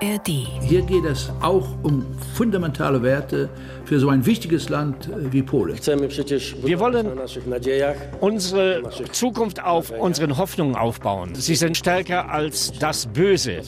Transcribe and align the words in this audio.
ARD. 0.00 0.28
Hier 0.62 0.82
geht 0.82 1.04
es 1.04 1.30
auch 1.40 1.66
um 1.82 2.04
fundamentale 2.34 3.02
Werte 3.02 3.48
für 3.84 3.98
so 3.98 4.08
ein 4.08 4.24
wichtiges 4.26 4.68
Land 4.68 5.08
äh, 5.08 5.32
wie 5.32 5.42
Polen. 5.42 5.76
Wir 5.76 6.80
wollen 6.80 7.06
unsere 8.20 8.82
Zukunft 9.12 9.62
auf 9.62 9.90
unseren 9.90 10.36
Hoffnungen 10.36 10.76
aufbauen. 10.76 11.34
Sie 11.34 11.54
sind 11.54 11.76
stärker 11.76 12.30
als 12.30 12.72
das 12.78 13.06
Böse, 13.06 13.60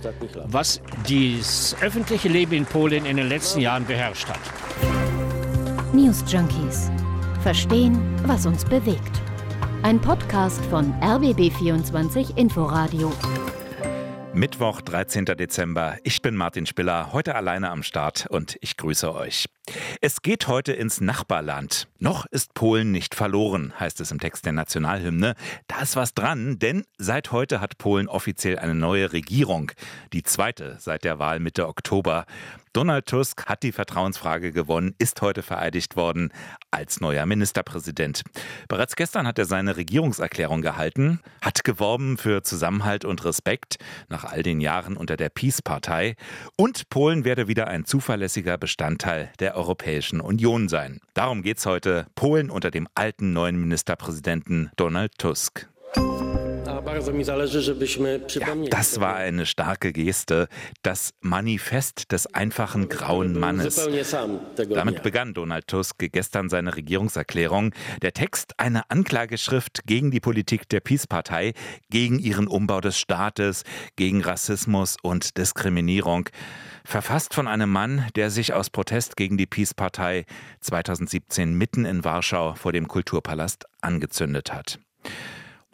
was 0.46 0.80
das 1.08 1.76
öffentliche 1.80 2.28
Leben 2.28 2.52
in 2.52 2.66
Polen 2.66 3.06
in 3.06 3.16
den 3.16 3.28
letzten 3.28 3.60
Jahren 3.60 3.84
beherrscht 3.84 4.28
hat. 4.28 4.40
News 5.92 6.22
Junkies. 6.28 6.90
Verstehen, 7.42 7.98
was 8.26 8.46
uns 8.46 8.64
bewegt. 8.64 9.20
Ein 9.82 9.98
Podcast 9.98 10.62
von 10.66 10.92
RBB24 11.00 12.36
Inforadio. 12.36 13.10
Mittwoch, 14.32 14.80
13. 14.80 15.24
Dezember. 15.24 15.96
Ich 16.04 16.22
bin 16.22 16.36
Martin 16.36 16.64
Spiller, 16.64 17.12
heute 17.12 17.34
alleine 17.34 17.70
am 17.70 17.82
Start 17.82 18.26
und 18.30 18.56
ich 18.60 18.76
grüße 18.76 19.12
euch. 19.12 19.46
Es 20.00 20.22
geht 20.22 20.48
heute 20.48 20.72
ins 20.72 21.00
Nachbarland. 21.00 21.88
Noch 21.98 22.26
ist 22.26 22.54
Polen 22.54 22.92
nicht 22.92 23.14
verloren, 23.14 23.72
heißt 23.78 24.00
es 24.00 24.10
im 24.10 24.18
Text 24.18 24.46
der 24.46 24.52
Nationalhymne. 24.52 25.34
Da 25.66 25.80
ist 25.80 25.96
was 25.96 26.14
dran, 26.14 26.58
denn 26.58 26.84
seit 26.98 27.32
heute 27.32 27.60
hat 27.60 27.78
Polen 27.78 28.08
offiziell 28.08 28.58
eine 28.58 28.74
neue 28.74 29.12
Regierung. 29.12 29.72
Die 30.12 30.22
zweite 30.22 30.76
seit 30.78 31.04
der 31.04 31.18
Wahl 31.18 31.40
Mitte 31.40 31.68
Oktober. 31.68 32.26
Donald 32.72 33.06
Tusk 33.06 33.46
hat 33.46 33.64
die 33.64 33.72
Vertrauensfrage 33.72 34.52
gewonnen, 34.52 34.94
ist 34.98 35.20
heute 35.22 35.42
vereidigt 35.42 35.96
worden 35.96 36.32
als 36.70 37.00
neuer 37.00 37.26
Ministerpräsident. 37.26 38.22
Bereits 38.68 38.94
gestern 38.94 39.26
hat 39.26 39.40
er 39.40 39.44
seine 39.44 39.76
Regierungserklärung 39.76 40.62
gehalten, 40.62 41.18
hat 41.42 41.64
geworben 41.64 42.16
für 42.16 42.44
Zusammenhalt 42.44 43.04
und 43.04 43.24
Respekt 43.24 43.78
nach 44.08 44.22
all 44.22 44.44
den 44.44 44.60
Jahren 44.60 44.96
unter 44.96 45.16
der 45.16 45.30
Peace-Partei 45.30 46.14
und 46.54 46.88
Polen 46.90 47.24
werde 47.24 47.48
wieder 47.48 47.66
ein 47.66 47.86
zuverlässiger 47.86 48.56
Bestandteil 48.56 49.32
der 49.40 49.56
Europäischen 49.60 50.20
Union 50.22 50.68
sein. 50.68 51.00
Darum 51.12 51.42
geht 51.42 51.58
es 51.58 51.66
heute 51.66 52.06
Polen 52.14 52.50
unter 52.50 52.70
dem 52.70 52.88
alten 52.94 53.34
neuen 53.34 53.60
Ministerpräsidenten 53.60 54.70
Donald 54.76 55.18
Tusk. 55.18 55.68
Ja, 55.96 56.80
das 58.70 59.00
war 59.00 59.16
eine 59.16 59.46
starke 59.46 59.92
Geste, 59.92 60.48
das 60.82 61.10
Manifest 61.20 62.12
des 62.12 62.26
einfachen 62.26 62.88
grauen 62.88 63.38
Mannes. 63.38 63.88
Damit 64.56 65.02
begann 65.02 65.34
Donald 65.34 65.66
Tusk 65.66 65.96
gestern 65.98 66.48
seine 66.48 66.76
Regierungserklärung. 66.76 67.74
Der 68.02 68.12
Text 68.12 68.54
eine 68.58 68.90
Anklageschrift 68.90 69.82
gegen 69.84 70.10
die 70.10 70.20
Politik 70.20 70.68
der 70.68 70.80
Peace-Partei, 70.80 71.52
gegen 71.90 72.18
ihren 72.18 72.46
Umbau 72.46 72.80
des 72.80 72.98
Staates, 72.98 73.64
gegen 73.96 74.22
Rassismus 74.22 74.96
und 75.02 75.36
Diskriminierung. 75.36 76.28
Verfasst 76.84 77.34
von 77.34 77.46
einem 77.46 77.70
Mann, 77.70 78.06
der 78.16 78.30
sich 78.30 78.52
aus 78.54 78.70
Protest 78.70 79.16
gegen 79.16 79.36
die 79.36 79.46
Peace-Partei 79.46 80.26
2017 80.60 81.54
mitten 81.54 81.84
in 81.84 82.04
Warschau 82.04 82.54
vor 82.54 82.72
dem 82.72 82.88
Kulturpalast 82.88 83.66
angezündet 83.80 84.52
hat. 84.52 84.78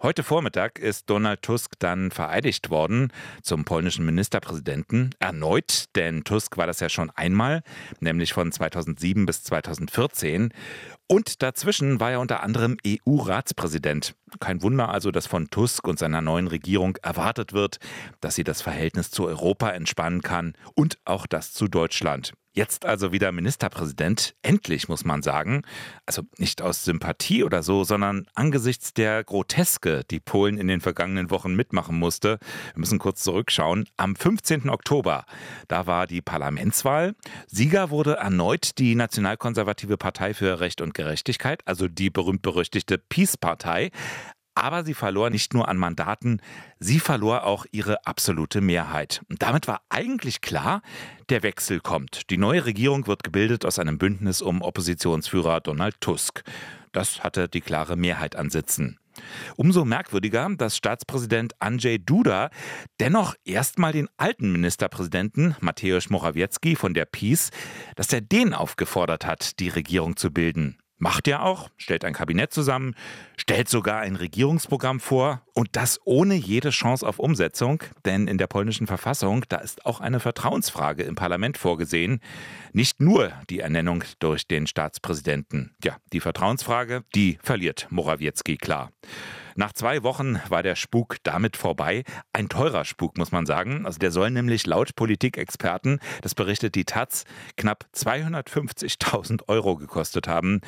Heute 0.02 0.22
Vormittag 0.22 0.78
ist 0.78 1.08
Donald 1.08 1.40
Tusk 1.40 1.72
dann 1.78 2.10
vereidigt 2.10 2.68
worden 2.68 3.10
zum 3.42 3.64
polnischen 3.64 4.04
Ministerpräsidenten. 4.04 5.14
Erneut, 5.20 5.86
denn 5.96 6.22
Tusk 6.22 6.58
war 6.58 6.66
das 6.66 6.80
ja 6.80 6.90
schon 6.90 7.10
einmal, 7.14 7.62
nämlich 8.00 8.34
von 8.34 8.52
2007 8.52 9.24
bis 9.24 9.42
2014. 9.44 10.52
Und 11.08 11.42
dazwischen 11.42 11.98
war 11.98 12.10
er 12.10 12.20
unter 12.20 12.42
anderem 12.42 12.76
EU-Ratspräsident. 12.86 14.14
Kein 14.38 14.60
Wunder 14.60 14.90
also, 14.90 15.10
dass 15.10 15.26
von 15.26 15.48
Tusk 15.48 15.88
und 15.88 15.98
seiner 15.98 16.20
neuen 16.20 16.48
Regierung 16.48 16.98
erwartet 17.02 17.54
wird, 17.54 17.78
dass 18.20 18.34
sie 18.34 18.44
das 18.44 18.60
Verhältnis 18.60 19.10
zu 19.10 19.24
Europa 19.24 19.70
entspannen 19.70 20.20
kann 20.20 20.52
und 20.74 20.98
auch 21.06 21.26
das 21.26 21.54
zu 21.54 21.68
Deutschland. 21.68 22.34
Jetzt 22.56 22.86
also 22.86 23.12
wieder 23.12 23.32
Ministerpräsident. 23.32 24.34
Endlich, 24.40 24.88
muss 24.88 25.04
man 25.04 25.22
sagen. 25.22 25.60
Also 26.06 26.22
nicht 26.38 26.62
aus 26.62 26.84
Sympathie 26.84 27.44
oder 27.44 27.62
so, 27.62 27.84
sondern 27.84 28.26
angesichts 28.34 28.94
der 28.94 29.24
Groteske, 29.24 30.04
die 30.10 30.20
Polen 30.20 30.56
in 30.56 30.66
den 30.66 30.80
vergangenen 30.80 31.30
Wochen 31.30 31.54
mitmachen 31.54 31.98
musste. 31.98 32.38
Wir 32.72 32.80
müssen 32.80 32.98
kurz 32.98 33.22
zurückschauen. 33.22 33.86
Am 33.98 34.16
15. 34.16 34.70
Oktober, 34.70 35.26
da 35.68 35.86
war 35.86 36.06
die 36.06 36.22
Parlamentswahl. 36.22 37.14
Sieger 37.46 37.90
wurde 37.90 38.14
erneut 38.14 38.78
die 38.78 38.94
nationalkonservative 38.94 39.98
Partei 39.98 40.32
für 40.32 40.58
Recht 40.58 40.80
und 40.80 40.94
Gerechtigkeit, 40.94 41.60
also 41.66 41.88
die 41.88 42.08
berühmt-berüchtigte 42.08 42.96
Peace-Partei. 42.96 43.90
Aber 44.56 44.84
sie 44.84 44.94
verlor 44.94 45.28
nicht 45.28 45.52
nur 45.52 45.68
an 45.68 45.76
Mandaten, 45.76 46.40
sie 46.80 46.98
verlor 46.98 47.44
auch 47.44 47.66
ihre 47.72 48.06
absolute 48.06 48.62
Mehrheit. 48.62 49.20
Und 49.28 49.42
damit 49.42 49.68
war 49.68 49.82
eigentlich 49.90 50.40
klar, 50.40 50.80
der 51.28 51.42
Wechsel 51.42 51.78
kommt. 51.80 52.30
Die 52.30 52.38
neue 52.38 52.64
Regierung 52.64 53.06
wird 53.06 53.22
gebildet 53.22 53.66
aus 53.66 53.78
einem 53.78 53.98
Bündnis 53.98 54.40
um 54.40 54.62
Oppositionsführer 54.62 55.60
Donald 55.60 56.00
Tusk. 56.00 56.42
Das 56.92 57.22
hatte 57.22 57.50
die 57.50 57.60
klare 57.60 57.96
Mehrheit 57.96 58.34
an 58.34 58.48
Sitzen. 58.48 58.98
Umso 59.56 59.84
merkwürdiger, 59.84 60.48
dass 60.56 60.76
Staatspräsident 60.76 61.52
Andrzej 61.60 61.98
Duda 61.98 62.48
dennoch 62.98 63.34
erstmal 63.44 63.92
den 63.92 64.08
alten 64.16 64.52
Ministerpräsidenten 64.52 65.54
Mateusz 65.60 66.08
Morawiecki 66.08 66.76
von 66.76 66.94
der 66.94 67.04
PiS, 67.04 67.50
dass 67.94 68.10
er 68.10 68.22
den 68.22 68.54
aufgefordert 68.54 69.26
hat, 69.26 69.60
die 69.60 69.68
Regierung 69.68 70.16
zu 70.16 70.30
bilden. 70.30 70.78
Macht 70.98 71.28
er 71.28 71.42
auch, 71.42 71.68
stellt 71.76 72.04
ein 72.04 72.14
Kabinett 72.14 72.52
zusammen, 72.52 72.94
stellt 73.36 73.68
sogar 73.68 74.00
ein 74.00 74.16
Regierungsprogramm 74.16 75.00
vor 75.00 75.45
und 75.56 75.70
das 75.72 75.98
ohne 76.04 76.34
jede 76.34 76.68
Chance 76.68 77.06
auf 77.06 77.18
Umsetzung, 77.18 77.82
denn 78.04 78.28
in 78.28 78.36
der 78.36 78.46
polnischen 78.46 78.86
Verfassung, 78.86 79.44
da 79.48 79.56
ist 79.56 79.86
auch 79.86 80.00
eine 80.00 80.20
Vertrauensfrage 80.20 81.02
im 81.02 81.14
Parlament 81.14 81.56
vorgesehen, 81.56 82.20
nicht 82.74 83.00
nur 83.00 83.32
die 83.48 83.60
Ernennung 83.60 84.04
durch 84.18 84.46
den 84.46 84.66
Staatspräsidenten. 84.66 85.74
Ja, 85.82 85.96
die 86.12 86.20
Vertrauensfrage, 86.20 87.04
die 87.14 87.38
verliert 87.42 87.86
Morawiecki 87.88 88.58
klar. 88.58 88.90
Nach 89.54 89.72
zwei 89.72 90.02
Wochen 90.02 90.38
war 90.50 90.62
der 90.62 90.76
Spuk 90.76 91.16
damit 91.22 91.56
vorbei. 91.56 92.04
Ein 92.34 92.50
teurer 92.50 92.84
Spuk, 92.84 93.16
muss 93.16 93.32
man 93.32 93.46
sagen. 93.46 93.86
Also 93.86 93.98
der 93.98 94.10
soll 94.10 94.30
nämlich 94.30 94.66
laut 94.66 94.94
Politikexperten, 94.94 96.00
das 96.20 96.34
berichtet 96.34 96.74
die 96.74 96.84
Taz, 96.84 97.24
knapp 97.56 97.86
250.000 97.94 99.48
Euro 99.48 99.76
gekostet 99.76 100.28
haben. 100.28 100.60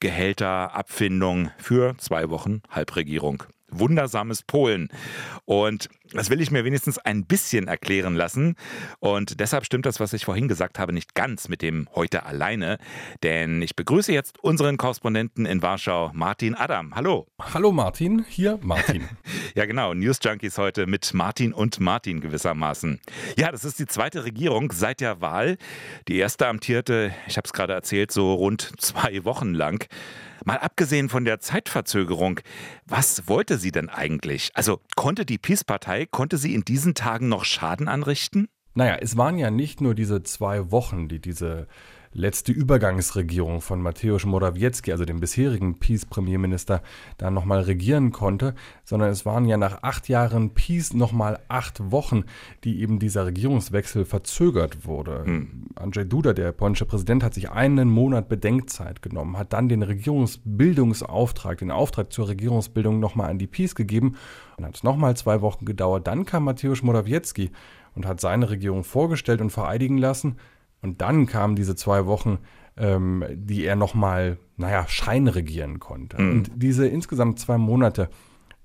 Gehälter, 0.00 0.74
Abfindung 0.74 1.52
für 1.58 1.96
zwei 1.98 2.28
Wochen 2.28 2.62
Halbregierung 2.68 3.44
wundersames 3.72 4.42
Polen. 4.42 4.88
Und 5.44 5.88
das 6.12 6.30
will 6.30 6.40
ich 6.40 6.50
mir 6.50 6.64
wenigstens 6.64 6.98
ein 6.98 7.24
bisschen 7.24 7.68
erklären 7.68 8.14
lassen. 8.14 8.56
Und 9.00 9.40
deshalb 9.40 9.64
stimmt 9.64 9.86
das, 9.86 9.98
was 9.98 10.12
ich 10.12 10.24
vorhin 10.24 10.48
gesagt 10.48 10.78
habe, 10.78 10.92
nicht 10.92 11.14
ganz 11.14 11.48
mit 11.48 11.62
dem 11.62 11.88
heute 11.94 12.26
alleine. 12.26 12.78
Denn 13.22 13.62
ich 13.62 13.74
begrüße 13.74 14.12
jetzt 14.12 14.42
unseren 14.42 14.76
Korrespondenten 14.76 15.46
in 15.46 15.62
Warschau, 15.62 16.10
Martin 16.12 16.54
Adam. 16.54 16.94
Hallo. 16.94 17.26
Hallo 17.40 17.72
Martin, 17.72 18.24
hier 18.28 18.58
Martin. 18.62 19.08
ja 19.54 19.64
genau, 19.64 19.94
News 19.94 20.18
Junkies 20.22 20.58
heute 20.58 20.86
mit 20.86 21.14
Martin 21.14 21.52
und 21.52 21.80
Martin 21.80 22.20
gewissermaßen. 22.20 23.00
Ja, 23.38 23.50
das 23.50 23.64
ist 23.64 23.78
die 23.78 23.86
zweite 23.86 24.24
Regierung 24.24 24.70
seit 24.72 25.00
der 25.00 25.20
Wahl. 25.20 25.56
Die 26.08 26.18
erste 26.18 26.46
amtierte, 26.46 27.12
ich 27.26 27.36
habe 27.36 27.46
es 27.46 27.52
gerade 27.52 27.72
erzählt, 27.72 28.12
so 28.12 28.34
rund 28.34 28.72
zwei 28.78 29.24
Wochen 29.24 29.54
lang. 29.54 29.86
Mal 30.44 30.58
abgesehen 30.58 31.08
von 31.08 31.24
der 31.24 31.40
Zeitverzögerung, 31.40 32.40
was 32.86 33.28
wollte 33.28 33.58
sie 33.58 33.72
denn 33.72 33.88
eigentlich? 33.88 34.50
Also 34.54 34.80
konnte 34.96 35.24
die 35.24 35.38
Peace-Partei, 35.38 36.06
konnte 36.06 36.38
sie 36.38 36.54
in 36.54 36.62
diesen 36.62 36.94
Tagen 36.94 37.28
noch 37.28 37.44
Schaden 37.44 37.88
anrichten? 37.88 38.48
Naja, 38.74 38.96
es 39.00 39.16
waren 39.16 39.38
ja 39.38 39.50
nicht 39.50 39.80
nur 39.80 39.94
diese 39.94 40.22
zwei 40.22 40.70
Wochen, 40.70 41.08
die 41.08 41.20
diese 41.20 41.68
letzte 42.14 42.52
Übergangsregierung 42.52 43.60
von 43.60 43.80
Mateusz 43.80 44.24
Morawiecki, 44.24 44.92
also 44.92 45.04
dem 45.04 45.20
bisherigen 45.20 45.78
Peace-Premierminister, 45.78 46.82
da 47.18 47.30
nochmal 47.30 47.60
regieren 47.60 48.12
konnte, 48.12 48.54
sondern 48.84 49.10
es 49.10 49.24
waren 49.24 49.46
ja 49.46 49.56
nach 49.56 49.82
acht 49.82 50.08
Jahren 50.08 50.50
Peace 50.50 50.92
nochmal 50.92 51.40
acht 51.48 51.90
Wochen, 51.90 52.24
die 52.64 52.80
eben 52.80 52.98
dieser 52.98 53.26
Regierungswechsel 53.26 54.04
verzögert 54.04 54.86
wurde. 54.86 55.24
Hm. 55.24 55.66
Andrzej 55.74 56.04
Duda, 56.04 56.32
der 56.32 56.52
polnische 56.52 56.86
Präsident, 56.86 57.22
hat 57.24 57.34
sich 57.34 57.50
einen 57.50 57.88
Monat 57.88 58.28
Bedenkzeit 58.28 59.02
genommen, 59.02 59.38
hat 59.38 59.52
dann 59.52 59.68
den 59.68 59.82
Regierungsbildungsauftrag, 59.82 61.58
den 61.58 61.70
Auftrag 61.70 62.12
zur 62.12 62.28
Regierungsbildung 62.28 63.00
nochmal 63.00 63.30
an 63.30 63.38
die 63.38 63.46
Peace 63.46 63.74
gegeben 63.74 64.16
und 64.56 64.66
hat 64.66 64.76
es 64.76 64.82
nochmal 64.82 65.16
zwei 65.16 65.40
Wochen 65.40 65.64
gedauert. 65.64 66.06
Dann 66.06 66.26
kam 66.26 66.44
Mateusz 66.44 66.82
Morawiecki 66.82 67.50
und 67.94 68.06
hat 68.06 68.20
seine 68.20 68.50
Regierung 68.50 68.84
vorgestellt 68.84 69.40
und 69.40 69.50
vereidigen 69.50 69.98
lassen. 69.98 70.36
Und 70.82 71.00
dann 71.00 71.26
kamen 71.26 71.56
diese 71.56 71.76
zwei 71.76 72.06
Wochen, 72.06 72.38
ähm, 72.76 73.24
die 73.32 73.64
er 73.64 73.76
nochmal, 73.76 74.38
naja, 74.56 74.86
scheinregieren 74.88 75.78
konnte. 75.78 76.20
Mhm. 76.20 76.30
Und 76.32 76.50
diese 76.56 76.86
insgesamt 76.86 77.38
zwei 77.38 77.56
Monate, 77.56 78.10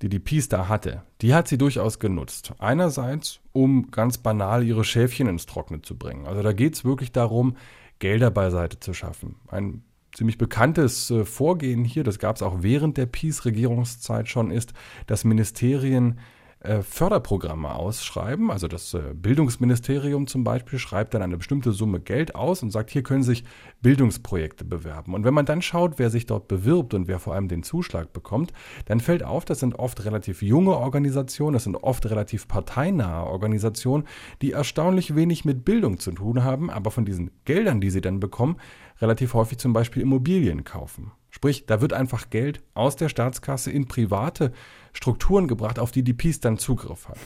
die 0.02 0.08
die 0.08 0.18
Peace 0.18 0.48
da 0.48 0.68
hatte, 0.68 1.02
die 1.20 1.34
hat 1.34 1.48
sie 1.48 1.58
durchaus 1.58 1.98
genutzt. 1.98 2.52
Einerseits, 2.58 3.40
um 3.52 3.90
ganz 3.90 4.18
banal 4.18 4.64
ihre 4.64 4.84
Schäfchen 4.84 5.28
ins 5.28 5.46
Trockene 5.46 5.82
zu 5.82 5.96
bringen. 5.96 6.26
Also 6.26 6.42
da 6.42 6.52
geht 6.52 6.74
es 6.74 6.84
wirklich 6.84 7.12
darum, 7.12 7.56
Gelder 7.98 8.30
beiseite 8.30 8.78
zu 8.78 8.94
schaffen. 8.94 9.36
Ein 9.48 9.82
ziemlich 10.12 10.38
bekanntes 10.38 11.10
äh, 11.10 11.24
Vorgehen 11.24 11.84
hier, 11.84 12.04
das 12.04 12.18
gab 12.18 12.36
es 12.36 12.42
auch 12.42 12.62
während 12.62 12.96
der 12.96 13.06
Peace-Regierungszeit 13.06 14.28
schon, 14.28 14.50
ist, 14.50 14.72
dass 15.06 15.24
Ministerien 15.24 16.18
äh, 16.60 16.82
Förderprogramme 16.82 17.72
ausschreiben. 17.72 18.50
Also 18.50 18.66
das 18.66 18.92
äh, 18.92 19.14
Bildungsministerium 19.14 20.26
zum 20.26 20.42
Beispiel 20.42 20.80
schreibt 20.80 21.14
dann 21.14 21.22
eine 21.22 21.36
bestimmte 21.36 21.70
Summe 21.70 22.00
Geld 22.00 22.34
aus 22.34 22.62
und 22.64 22.70
sagt, 22.70 22.90
hier 22.90 23.04
können 23.04 23.22
sich 23.22 23.44
Bildungsprojekte 23.80 24.64
bewerben. 24.64 25.14
Und 25.14 25.24
wenn 25.24 25.34
man 25.34 25.46
dann 25.46 25.62
schaut, 25.62 25.98
wer 25.98 26.10
sich 26.10 26.26
dort 26.26 26.48
bewirbt 26.48 26.94
und 26.94 27.06
wer 27.06 27.20
vor 27.20 27.34
allem 27.34 27.46
den 27.46 27.62
Zuschlag 27.62 28.12
bekommt, 28.12 28.52
dann 28.86 28.98
fällt 28.98 29.22
auf, 29.22 29.44
das 29.44 29.60
sind 29.60 29.78
oft 29.78 30.04
relativ 30.04 30.42
junge 30.42 30.76
Organisationen, 30.76 31.54
das 31.54 31.64
sind 31.64 31.76
oft 31.76 32.10
relativ 32.10 32.48
parteinahe 32.48 33.26
Organisationen, 33.26 34.04
die 34.42 34.52
erstaunlich 34.52 35.14
wenig 35.14 35.44
mit 35.44 35.64
Bildung 35.64 36.00
zu 36.00 36.10
tun 36.10 36.42
haben, 36.42 36.70
aber 36.70 36.90
von 36.90 37.04
diesen 37.04 37.30
Geldern, 37.44 37.80
die 37.80 37.90
sie 37.90 38.00
dann 38.00 38.18
bekommen, 38.18 38.56
relativ 39.00 39.34
häufig 39.34 39.58
zum 39.58 39.72
Beispiel 39.72 40.02
Immobilien 40.02 40.64
kaufen. 40.64 41.12
Sprich, 41.38 41.66
da 41.66 41.80
wird 41.80 41.92
einfach 41.92 42.30
Geld 42.30 42.64
aus 42.74 42.96
der 42.96 43.08
Staatskasse 43.08 43.70
in 43.70 43.86
private 43.86 44.50
Strukturen 44.92 45.46
gebracht, 45.46 45.78
auf 45.78 45.92
die 45.92 46.02
die 46.02 46.12
Peace 46.12 46.40
dann 46.40 46.58
Zugriff 46.58 47.08
hat. 47.08 47.18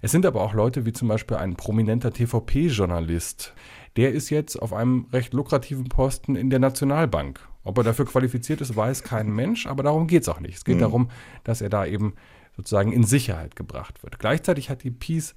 Es 0.00 0.12
sind 0.12 0.24
aber 0.24 0.40
auch 0.42 0.54
Leute 0.54 0.86
wie 0.86 0.92
zum 0.92 1.08
Beispiel 1.08 1.36
ein 1.36 1.56
prominenter 1.56 2.12
TVP-Journalist. 2.12 3.54
Der 3.96 4.12
ist 4.12 4.30
jetzt 4.30 4.54
auf 4.54 4.72
einem 4.72 5.06
recht 5.12 5.34
lukrativen 5.34 5.88
Posten 5.88 6.36
in 6.36 6.48
der 6.48 6.60
Nationalbank. 6.60 7.40
Ob 7.64 7.76
er 7.78 7.82
dafür 7.82 8.06
qualifiziert 8.06 8.60
ist, 8.60 8.76
weiß 8.76 9.02
kein 9.02 9.34
Mensch, 9.34 9.66
aber 9.66 9.82
darum 9.82 10.06
geht 10.06 10.22
es 10.22 10.28
auch 10.28 10.38
nicht. 10.38 10.58
Es 10.58 10.64
geht 10.64 10.76
mhm. 10.76 10.82
darum, 10.82 11.10
dass 11.42 11.60
er 11.60 11.68
da 11.68 11.86
eben 11.86 12.14
sozusagen 12.56 12.92
in 12.92 13.02
Sicherheit 13.02 13.56
gebracht 13.56 14.04
wird. 14.04 14.20
Gleichzeitig 14.20 14.70
hat 14.70 14.84
die 14.84 14.92
Peace 14.92 15.34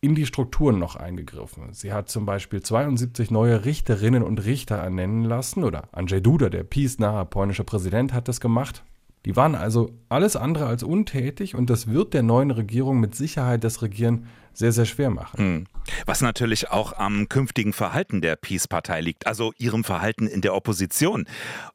in 0.00 0.14
die 0.14 0.26
Strukturen 0.26 0.78
noch 0.78 0.96
eingegriffen. 0.96 1.72
Sie 1.72 1.92
hat 1.92 2.08
zum 2.08 2.24
Beispiel 2.24 2.62
72 2.62 3.30
neue 3.30 3.64
Richterinnen 3.64 4.22
und 4.22 4.44
Richter 4.44 4.76
ernennen 4.76 5.24
lassen, 5.24 5.62
oder 5.62 5.88
Andrzej 5.92 6.22
Duda, 6.22 6.48
der 6.48 6.64
peace-nahe 6.64 7.26
polnische 7.26 7.64
Präsident, 7.64 8.12
hat 8.14 8.28
das 8.28 8.40
gemacht. 8.40 8.82
Die 9.26 9.36
waren 9.36 9.54
also 9.54 9.90
alles 10.08 10.36
andere 10.36 10.66
als 10.66 10.82
untätig 10.82 11.54
und 11.54 11.68
das 11.68 11.88
wird 11.88 12.14
der 12.14 12.22
neuen 12.22 12.50
Regierung 12.50 13.00
mit 13.00 13.14
Sicherheit 13.14 13.64
das 13.64 13.82
Regieren 13.82 14.26
sehr, 14.52 14.72
sehr 14.72 14.84
schwer 14.84 15.10
machen. 15.10 15.38
Hm. 15.38 15.66
Was 16.06 16.20
natürlich 16.20 16.70
auch 16.70 16.92
am 16.92 17.28
künftigen 17.28 17.72
Verhalten 17.72 18.20
der 18.20 18.36
Peace-Partei 18.36 19.00
liegt, 19.00 19.26
also 19.26 19.52
ihrem 19.58 19.84
Verhalten 19.84 20.26
in 20.26 20.40
der 20.40 20.54
Opposition. 20.54 21.26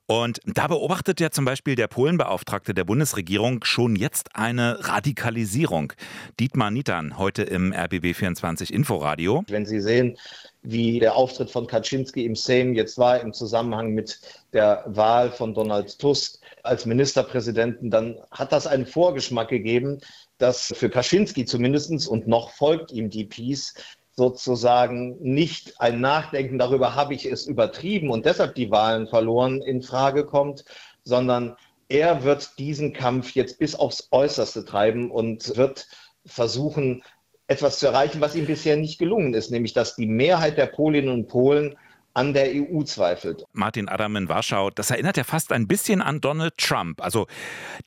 Und 0.08 0.40
da 0.46 0.68
beobachtet 0.68 1.20
ja 1.20 1.32
zum 1.32 1.46
Beispiel 1.46 1.76
der 1.76 1.88
Polenbeauftragte 1.88 2.74
der 2.74 2.84
Bundesregierung 2.84 3.64
schon 3.64 3.96
jetzt 3.96 4.36
eine 4.36 4.88
Radikalisierung. 4.88 5.94
Dietmar 6.40 6.70
Nitan 6.70 7.18
heute 7.18 7.44
im 7.44 7.74
RBB24 7.74 8.72
Inforadio. 8.72 9.44
Wenn 9.48 9.66
Sie 9.66 9.82
sehen, 9.82 10.18
wie 10.62 11.00
der 11.00 11.16
Auftritt 11.16 11.50
von 11.50 11.68
Kaczynski 11.68 12.26
im 12.26 12.36
Sejm 12.36 12.74
jetzt 12.74 12.98
war 12.98 13.20
im 13.20 13.34
Zusammenhang 13.34 13.94
mit 13.94 14.20
der 14.54 14.84
Wahl 14.88 15.32
von 15.32 15.54
Donald 15.54 15.98
Tusk 16.00 16.40
als 16.64 16.86
Ministerpräsidenten, 16.86 17.90
dann 17.90 18.18
hat 18.32 18.52
das 18.52 18.68
einen 18.68 18.86
Vorgeschmack 18.86 19.50
gegeben, 19.50 20.00
dass 20.38 20.74
für 20.76 20.90
Kaczynski 20.90 21.46
zumindest 21.46 22.08
und 22.08 22.28
noch 22.28 22.52
folgt 22.52 22.92
ihm 22.92 23.10
die 23.10 23.26
Peace 23.26 23.74
sozusagen 24.16 25.18
nicht 25.22 25.80
ein 25.80 26.00
Nachdenken 26.00 26.58
darüber, 26.58 26.96
habe 26.96 27.14
ich 27.14 27.26
es 27.26 27.46
übertrieben 27.48 28.10
und 28.10 28.26
deshalb 28.26 28.56
die 28.56 28.72
Wahlen 28.72 29.08
verloren, 29.08 29.62
in 29.62 29.82
Frage 29.82 30.26
kommt, 30.26 30.64
sondern 31.04 31.56
er 31.90 32.24
wird 32.24 32.58
diesen 32.58 32.94
Kampf 32.94 33.36
jetzt 33.36 33.60
bis 33.60 33.76
aufs 33.76 34.08
Äußerste 34.12 34.66
treiben 34.66 35.12
und 35.12 35.56
wird 35.58 35.88
versuchen, 36.26 37.04
etwas 37.48 37.78
zu 37.78 37.88
erreichen, 37.88 38.22
was 38.22 38.36
ihm 38.36 38.48
bisher 38.48 38.76
nicht 38.76 38.98
gelungen 38.98 39.34
ist, 39.34 39.52
nämlich 39.52 39.74
dass 39.74 39.96
die 39.96 40.08
Mehrheit 40.08 40.58
der 40.58 40.66
Polinnen 40.66 41.14
und 41.14 41.28
Polen 41.28 41.78
an 42.16 42.34
der 42.34 42.50
EU 42.54 42.82
zweifelt. 42.84 43.44
Martin 43.54 43.90
Adam 43.90 44.16
in 44.16 44.30
Warschau, 44.30 44.70
das 44.70 44.90
erinnert 44.90 45.18
ja 45.18 45.24
fast 45.24 45.52
ein 45.52 45.68
bisschen 45.68 46.02
an 46.02 46.22
Donald 46.22 46.58
Trump. 46.58 47.02
Also 47.02 47.28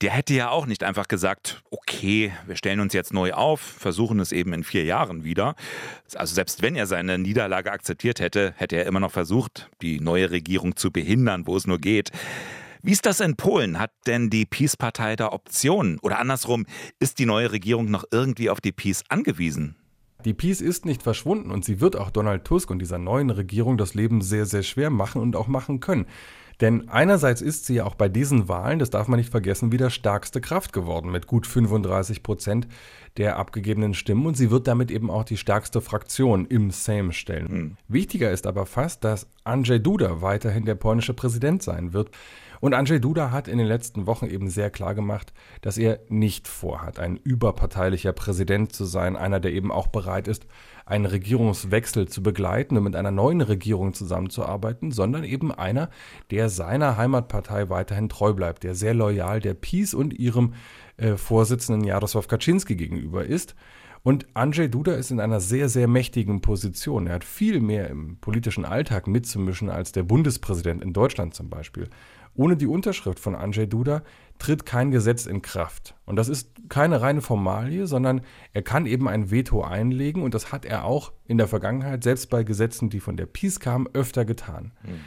der 0.02 0.10
hätte 0.10 0.34
ja 0.34 0.50
auch 0.50 0.66
nicht 0.66 0.84
einfach 0.84 1.08
gesagt, 1.08 1.62
okay, 1.70 2.32
wir 2.46 2.56
stellen 2.56 2.80
uns 2.80 2.92
jetzt 2.92 3.12
neu 3.12 3.32
auf, 3.32 3.60
versuchen 3.60 4.20
es 4.20 4.30
eben 4.30 4.52
in 4.52 4.64
vier 4.64 4.84
Jahren 4.84 5.24
wieder. 5.24 5.54
Also 6.14 6.34
selbst 6.34 6.62
wenn 6.62 6.76
er 6.76 6.86
seine 6.86 7.18
Niederlage 7.18 7.72
akzeptiert 7.72 8.20
hätte, 8.20 8.52
hätte 8.56 8.76
er 8.76 8.86
immer 8.86 9.00
noch 9.00 9.12
versucht, 9.12 9.70
die 9.80 9.98
neue 9.98 10.30
Regierung 10.30 10.76
zu 10.76 10.92
behindern, 10.92 11.46
wo 11.46 11.56
es 11.56 11.66
nur 11.66 11.78
geht. 11.78 12.10
Wie 12.82 12.92
ist 12.92 13.06
das 13.06 13.20
in 13.20 13.36
Polen? 13.36 13.78
Hat 13.78 13.90
denn 14.06 14.30
die 14.30 14.46
Peace-Partei 14.46 15.16
da 15.16 15.32
Optionen? 15.32 15.98
Oder 16.00 16.18
andersrum, 16.20 16.66
ist 17.00 17.18
die 17.18 17.26
neue 17.26 17.50
Regierung 17.50 17.90
noch 17.90 18.04
irgendwie 18.12 18.50
auf 18.50 18.60
die 18.60 18.72
Peace 18.72 19.02
angewiesen? 19.08 19.74
Die 20.24 20.34
Peace 20.34 20.60
ist 20.60 20.84
nicht 20.84 21.04
verschwunden 21.04 21.52
und 21.52 21.64
sie 21.64 21.80
wird 21.80 21.94
auch 21.94 22.10
Donald 22.10 22.44
Tusk 22.44 22.70
und 22.70 22.80
dieser 22.80 22.98
neuen 22.98 23.30
Regierung 23.30 23.78
das 23.78 23.94
Leben 23.94 24.20
sehr, 24.20 24.46
sehr 24.46 24.64
schwer 24.64 24.90
machen 24.90 25.22
und 25.22 25.36
auch 25.36 25.46
machen 25.46 25.78
können. 25.78 26.06
Denn 26.60 26.88
einerseits 26.88 27.40
ist 27.40 27.66
sie 27.66 27.76
ja 27.76 27.84
auch 27.84 27.94
bei 27.94 28.08
diesen 28.08 28.48
Wahlen, 28.48 28.80
das 28.80 28.90
darf 28.90 29.06
man 29.06 29.18
nicht 29.20 29.30
vergessen, 29.30 29.70
wieder 29.70 29.90
stärkste 29.90 30.40
Kraft 30.40 30.72
geworden 30.72 31.12
mit 31.12 31.28
gut 31.28 31.46
35 31.46 32.24
Prozent 32.24 32.66
der 33.16 33.36
abgegebenen 33.36 33.94
Stimmen 33.94 34.26
und 34.26 34.36
sie 34.36 34.50
wird 34.50 34.66
damit 34.66 34.90
eben 34.90 35.08
auch 35.08 35.22
die 35.22 35.36
stärkste 35.36 35.80
Fraktion 35.80 36.46
im 36.46 36.72
Sejm 36.72 37.12
stellen. 37.12 37.48
Hm. 37.48 37.76
Wichtiger 37.86 38.32
ist 38.32 38.48
aber 38.48 38.66
fast, 38.66 39.04
dass 39.04 39.28
Andrzej 39.44 39.78
Duda 39.78 40.20
weiterhin 40.20 40.64
der 40.64 40.74
polnische 40.74 41.14
Präsident 41.14 41.62
sein 41.62 41.92
wird. 41.92 42.10
Und 42.60 42.74
Andrzej 42.74 43.00
Duda 43.00 43.30
hat 43.30 43.48
in 43.48 43.58
den 43.58 43.66
letzten 43.66 44.06
Wochen 44.06 44.26
eben 44.26 44.48
sehr 44.48 44.70
klar 44.70 44.94
gemacht, 44.94 45.32
dass 45.60 45.78
er 45.78 46.00
nicht 46.08 46.48
vorhat, 46.48 46.98
ein 46.98 47.16
überparteilicher 47.16 48.12
Präsident 48.12 48.72
zu 48.72 48.84
sein, 48.84 49.16
einer, 49.16 49.40
der 49.40 49.52
eben 49.52 49.70
auch 49.70 49.86
bereit 49.88 50.28
ist, 50.28 50.46
einen 50.86 51.06
Regierungswechsel 51.06 52.08
zu 52.08 52.22
begleiten 52.22 52.76
und 52.76 52.84
mit 52.84 52.96
einer 52.96 53.10
neuen 53.10 53.42
Regierung 53.42 53.92
zusammenzuarbeiten, 53.92 54.90
sondern 54.90 55.24
eben 55.24 55.52
einer, 55.52 55.90
der 56.30 56.48
seiner 56.48 56.96
Heimatpartei 56.96 57.68
weiterhin 57.68 58.08
treu 58.08 58.32
bleibt, 58.32 58.64
der 58.64 58.74
sehr 58.74 58.94
loyal 58.94 59.40
der 59.40 59.54
Peace 59.54 59.94
und 59.94 60.14
ihrem 60.18 60.54
äh, 60.96 61.16
Vorsitzenden 61.16 61.84
Jaroslaw 61.84 62.26
Kaczynski 62.26 62.74
gegenüber 62.74 63.24
ist. 63.24 63.54
Und 64.02 64.26
Andrzej 64.34 64.68
Duda 64.68 64.94
ist 64.94 65.10
in 65.10 65.20
einer 65.20 65.40
sehr, 65.40 65.68
sehr 65.68 65.88
mächtigen 65.88 66.40
Position. 66.40 67.08
Er 67.08 67.14
hat 67.14 67.24
viel 67.24 67.60
mehr 67.60 67.90
im 67.90 68.16
politischen 68.20 68.64
Alltag 68.64 69.06
mitzumischen 69.06 69.68
als 69.68 69.92
der 69.92 70.04
Bundespräsident 70.04 70.82
in 70.82 70.92
Deutschland 70.92 71.34
zum 71.34 71.50
Beispiel. 71.50 71.90
Ohne 72.38 72.56
die 72.56 72.68
Unterschrift 72.68 73.18
von 73.18 73.34
Andrzej 73.34 73.66
Duda 73.66 74.02
tritt 74.38 74.64
kein 74.64 74.92
Gesetz 74.92 75.26
in 75.26 75.42
Kraft. 75.42 75.96
Und 76.06 76.14
das 76.14 76.28
ist 76.28 76.52
keine 76.68 77.00
reine 77.00 77.20
Formalie, 77.20 77.88
sondern 77.88 78.20
er 78.52 78.62
kann 78.62 78.86
eben 78.86 79.08
ein 79.08 79.32
Veto 79.32 79.62
einlegen 79.62 80.22
und 80.22 80.34
das 80.34 80.52
hat 80.52 80.64
er 80.64 80.84
auch 80.84 81.12
in 81.26 81.36
der 81.36 81.48
Vergangenheit, 81.48 82.04
selbst 82.04 82.30
bei 82.30 82.44
Gesetzen, 82.44 82.90
die 82.90 83.00
von 83.00 83.16
der 83.16 83.26
Peace 83.26 83.58
kamen, 83.58 83.88
öfter 83.92 84.24
getan. 84.24 84.70
Mhm. 84.84 85.00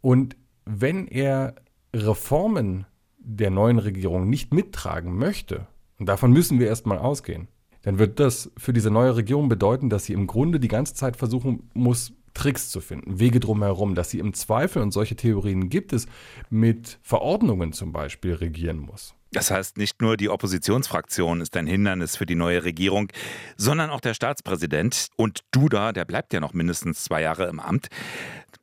Und 0.00 0.36
wenn 0.64 1.08
er 1.08 1.56
Reformen 1.92 2.86
der 3.18 3.50
neuen 3.50 3.80
Regierung 3.80 4.30
nicht 4.30 4.54
mittragen 4.54 5.16
möchte, 5.16 5.66
und 5.98 6.06
davon 6.06 6.30
müssen 6.30 6.60
wir 6.60 6.68
erstmal 6.68 6.98
ausgehen, 6.98 7.48
dann 7.82 7.98
wird 7.98 8.20
das 8.20 8.52
für 8.56 8.72
diese 8.72 8.92
neue 8.92 9.16
Regierung 9.16 9.48
bedeuten, 9.48 9.90
dass 9.90 10.04
sie 10.04 10.12
im 10.12 10.28
Grunde 10.28 10.60
die 10.60 10.68
ganze 10.68 10.94
Zeit 10.94 11.16
versuchen 11.16 11.68
muss, 11.74 12.12
Tricks 12.36 12.68
zu 12.68 12.80
finden, 12.80 13.18
Wege 13.18 13.40
drumherum, 13.40 13.94
dass 13.94 14.10
sie 14.10 14.18
im 14.18 14.34
Zweifel, 14.34 14.82
und 14.82 14.92
solche 14.92 15.16
Theorien 15.16 15.70
gibt 15.70 15.94
es, 15.94 16.06
mit 16.50 16.98
Verordnungen 17.02 17.72
zum 17.72 17.92
Beispiel 17.92 18.34
regieren 18.34 18.78
muss. 18.78 19.14
Das 19.32 19.50
heißt, 19.50 19.78
nicht 19.78 20.02
nur 20.02 20.16
die 20.16 20.28
Oppositionsfraktion 20.28 21.40
ist 21.40 21.56
ein 21.56 21.66
Hindernis 21.66 22.16
für 22.16 22.26
die 22.26 22.34
neue 22.34 22.64
Regierung, 22.64 23.10
sondern 23.56 23.90
auch 23.90 24.00
der 24.00 24.14
Staatspräsident. 24.14 25.08
Und 25.16 25.40
Duda, 25.50 25.92
der 25.92 26.04
bleibt 26.04 26.32
ja 26.32 26.40
noch 26.40 26.52
mindestens 26.52 27.04
zwei 27.04 27.22
Jahre 27.22 27.46
im 27.46 27.58
Amt. 27.58 27.88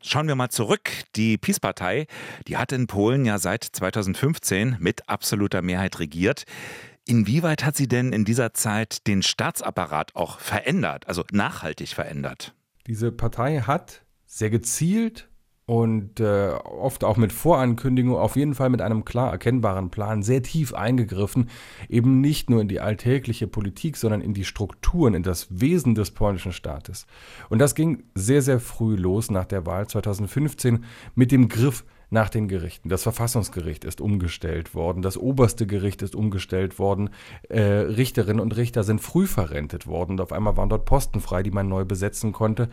Schauen 0.02 0.28
wir 0.28 0.36
mal 0.36 0.50
zurück. 0.50 0.90
Die 1.16 1.38
PiS-Partei, 1.38 2.08
die 2.48 2.58
hat 2.58 2.72
in 2.72 2.88
Polen 2.88 3.26
ja 3.26 3.40
seit 3.40 3.64
2015 3.64 4.78
mit 4.80 5.10
absoluter 5.10 5.62
Mehrheit 5.62 6.00
regiert. 6.00 6.44
Inwieweit 7.06 7.66
hat 7.66 7.76
sie 7.76 7.88
denn 7.88 8.14
in 8.14 8.24
dieser 8.24 8.54
Zeit 8.54 9.08
den 9.08 9.24
Staatsapparat 9.24 10.16
auch 10.16 10.40
verändert, 10.40 11.08
also 11.08 11.24
nachhaltig 11.32 11.90
verändert? 11.90 12.54
Diese 12.88 13.12
Partei 13.12 13.62
hat 13.62 14.04
sehr 14.26 14.50
gezielt 14.50 15.30
und 15.66 16.20
äh, 16.20 16.50
oft 16.50 17.06
auch 17.06 17.16
mit 17.16 17.32
Vorankündigung, 17.32 18.16
auf 18.16 18.36
jeden 18.36 18.54
Fall 18.54 18.70
mit 18.70 18.82
einem 18.82 19.06
klar 19.06 19.32
erkennbaren 19.32 19.90
Plan, 19.90 20.22
sehr 20.22 20.44
tief 20.44 20.74
eingegriffen, 20.74 21.50
eben 21.88 22.20
nicht 22.20 22.50
nur 22.50 22.60
in 22.60 22.68
die 22.68 22.82
alltägliche 22.82 23.48
Politik, 23.48 23.96
sondern 23.96 24.20
in 24.20 24.34
die 24.34 24.44
Strukturen, 24.44 25.14
in 25.14 25.24
das 25.24 25.48
Wesen 25.50 25.96
des 25.96 26.12
polnischen 26.12 26.52
Staates. 26.52 27.06
Und 27.50 27.60
das 27.60 27.76
ging 27.76 28.04
sehr, 28.14 28.42
sehr 28.42 28.60
früh 28.60 28.96
los 28.96 29.32
nach 29.32 29.46
der 29.46 29.66
Wahl 29.66 29.88
2015 29.88 30.84
mit 31.16 31.32
dem 31.32 31.48
Griff 31.48 31.86
nach 32.14 32.30
den 32.30 32.48
Gerichten. 32.48 32.90
Das 32.90 33.04
Verfassungsgericht 33.04 33.84
ist 33.84 34.00
umgestellt 34.00 34.74
worden, 34.76 35.02
das 35.02 35.18
oberste 35.18 35.68
Gericht 35.68 36.02
ist 36.02 36.16
umgestellt 36.16 36.80
worden, 36.80 37.10
äh, 37.50 37.62
Richterinnen 37.62 38.40
und 38.40 38.56
Richter 38.56 38.84
sind 38.84 39.02
früh 39.02 39.28
verrentet 39.28 39.88
worden 39.88 40.12
und 40.14 40.22
auf 40.22 40.32
einmal 40.32 40.56
waren 40.56 40.70
dort 40.70 40.86
Posten 40.86 41.20
frei, 41.20 41.44
die 41.44 41.52
man 41.52 41.68
neu 41.68 41.84
besetzen 41.84 42.32
konnte. 42.32 42.70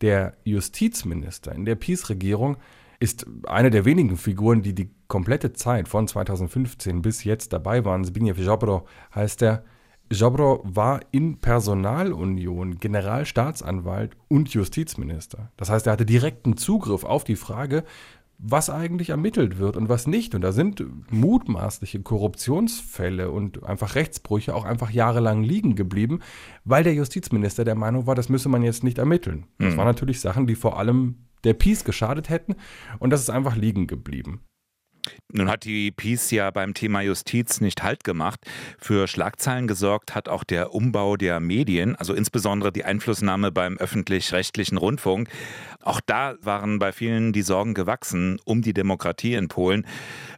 Der 0.00 0.34
Justizminister 0.44 1.52
in 1.52 1.64
der 1.64 1.74
PiS-Regierung 1.74 2.56
ist 3.00 3.26
eine 3.46 3.70
der 3.70 3.84
wenigen 3.84 4.16
Figuren, 4.16 4.62
die 4.62 4.74
die 4.74 4.90
komplette 5.08 5.52
Zeit 5.52 5.88
von 5.88 6.06
2015 6.06 7.02
bis 7.02 7.24
jetzt 7.24 7.52
dabei 7.52 7.84
waren. 7.84 8.04
Zbigniew 8.04 8.34
Ziobro 8.34 8.86
heißt 9.14 9.42
er. 9.42 9.64
Ziobro 10.12 10.62
war 10.64 11.00
in 11.10 11.40
Personalunion 11.40 12.78
Generalstaatsanwalt 12.78 14.16
und 14.28 14.54
Justizminister. 14.54 15.50
Das 15.56 15.68
heißt, 15.68 15.86
er 15.86 15.94
hatte 15.94 16.06
direkten 16.06 16.56
Zugriff 16.56 17.02
auf 17.02 17.24
die 17.24 17.34
Frage, 17.34 17.82
was 18.38 18.68
eigentlich 18.70 19.10
ermittelt 19.10 19.58
wird 19.58 19.76
und 19.76 19.88
was 19.88 20.06
nicht. 20.06 20.34
Und 20.34 20.42
da 20.42 20.52
sind 20.52 20.84
mutmaßliche 21.10 22.02
Korruptionsfälle 22.02 23.30
und 23.30 23.64
einfach 23.64 23.94
Rechtsbrüche 23.94 24.54
auch 24.54 24.64
einfach 24.64 24.90
jahrelang 24.90 25.42
liegen 25.42 25.74
geblieben, 25.74 26.20
weil 26.64 26.84
der 26.84 26.94
Justizminister 26.94 27.64
der 27.64 27.74
Meinung 27.74 28.06
war, 28.06 28.14
das 28.14 28.28
müsse 28.28 28.48
man 28.48 28.62
jetzt 28.62 28.84
nicht 28.84 28.98
ermitteln. 28.98 29.46
Das 29.58 29.74
mhm. 29.74 29.78
waren 29.78 29.86
natürlich 29.86 30.20
Sachen, 30.20 30.46
die 30.46 30.54
vor 30.54 30.78
allem 30.78 31.16
der 31.44 31.54
Peace 31.54 31.84
geschadet 31.84 32.28
hätten 32.28 32.56
und 32.98 33.10
das 33.10 33.20
ist 33.20 33.30
einfach 33.30 33.56
liegen 33.56 33.86
geblieben. 33.86 34.40
Nun 35.32 35.48
hat 35.48 35.64
die 35.64 35.90
Peace 35.90 36.30
ja 36.30 36.50
beim 36.50 36.74
Thema 36.74 37.00
Justiz 37.00 37.60
nicht 37.60 37.82
Halt 37.82 38.04
gemacht. 38.04 38.40
Für 38.78 39.06
Schlagzeilen 39.06 39.66
gesorgt 39.66 40.14
hat 40.14 40.28
auch 40.28 40.44
der 40.44 40.72
Umbau 40.72 41.16
der 41.16 41.40
Medien, 41.40 41.96
also 41.96 42.14
insbesondere 42.14 42.72
die 42.72 42.84
Einflussnahme 42.84 43.52
beim 43.52 43.76
öffentlich-rechtlichen 43.76 44.78
Rundfunk. 44.78 45.28
Auch 45.82 46.00
da 46.00 46.34
waren 46.40 46.78
bei 46.78 46.92
vielen 46.92 47.32
die 47.32 47.42
Sorgen 47.42 47.74
gewachsen 47.74 48.40
um 48.44 48.62
die 48.62 48.74
Demokratie 48.74 49.34
in 49.34 49.48
Polen. 49.48 49.86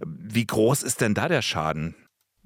Wie 0.05 0.47
groß 0.47 0.83
ist 0.83 1.01
denn 1.01 1.15
da 1.15 1.29
der 1.29 1.43
Schaden? 1.43 1.95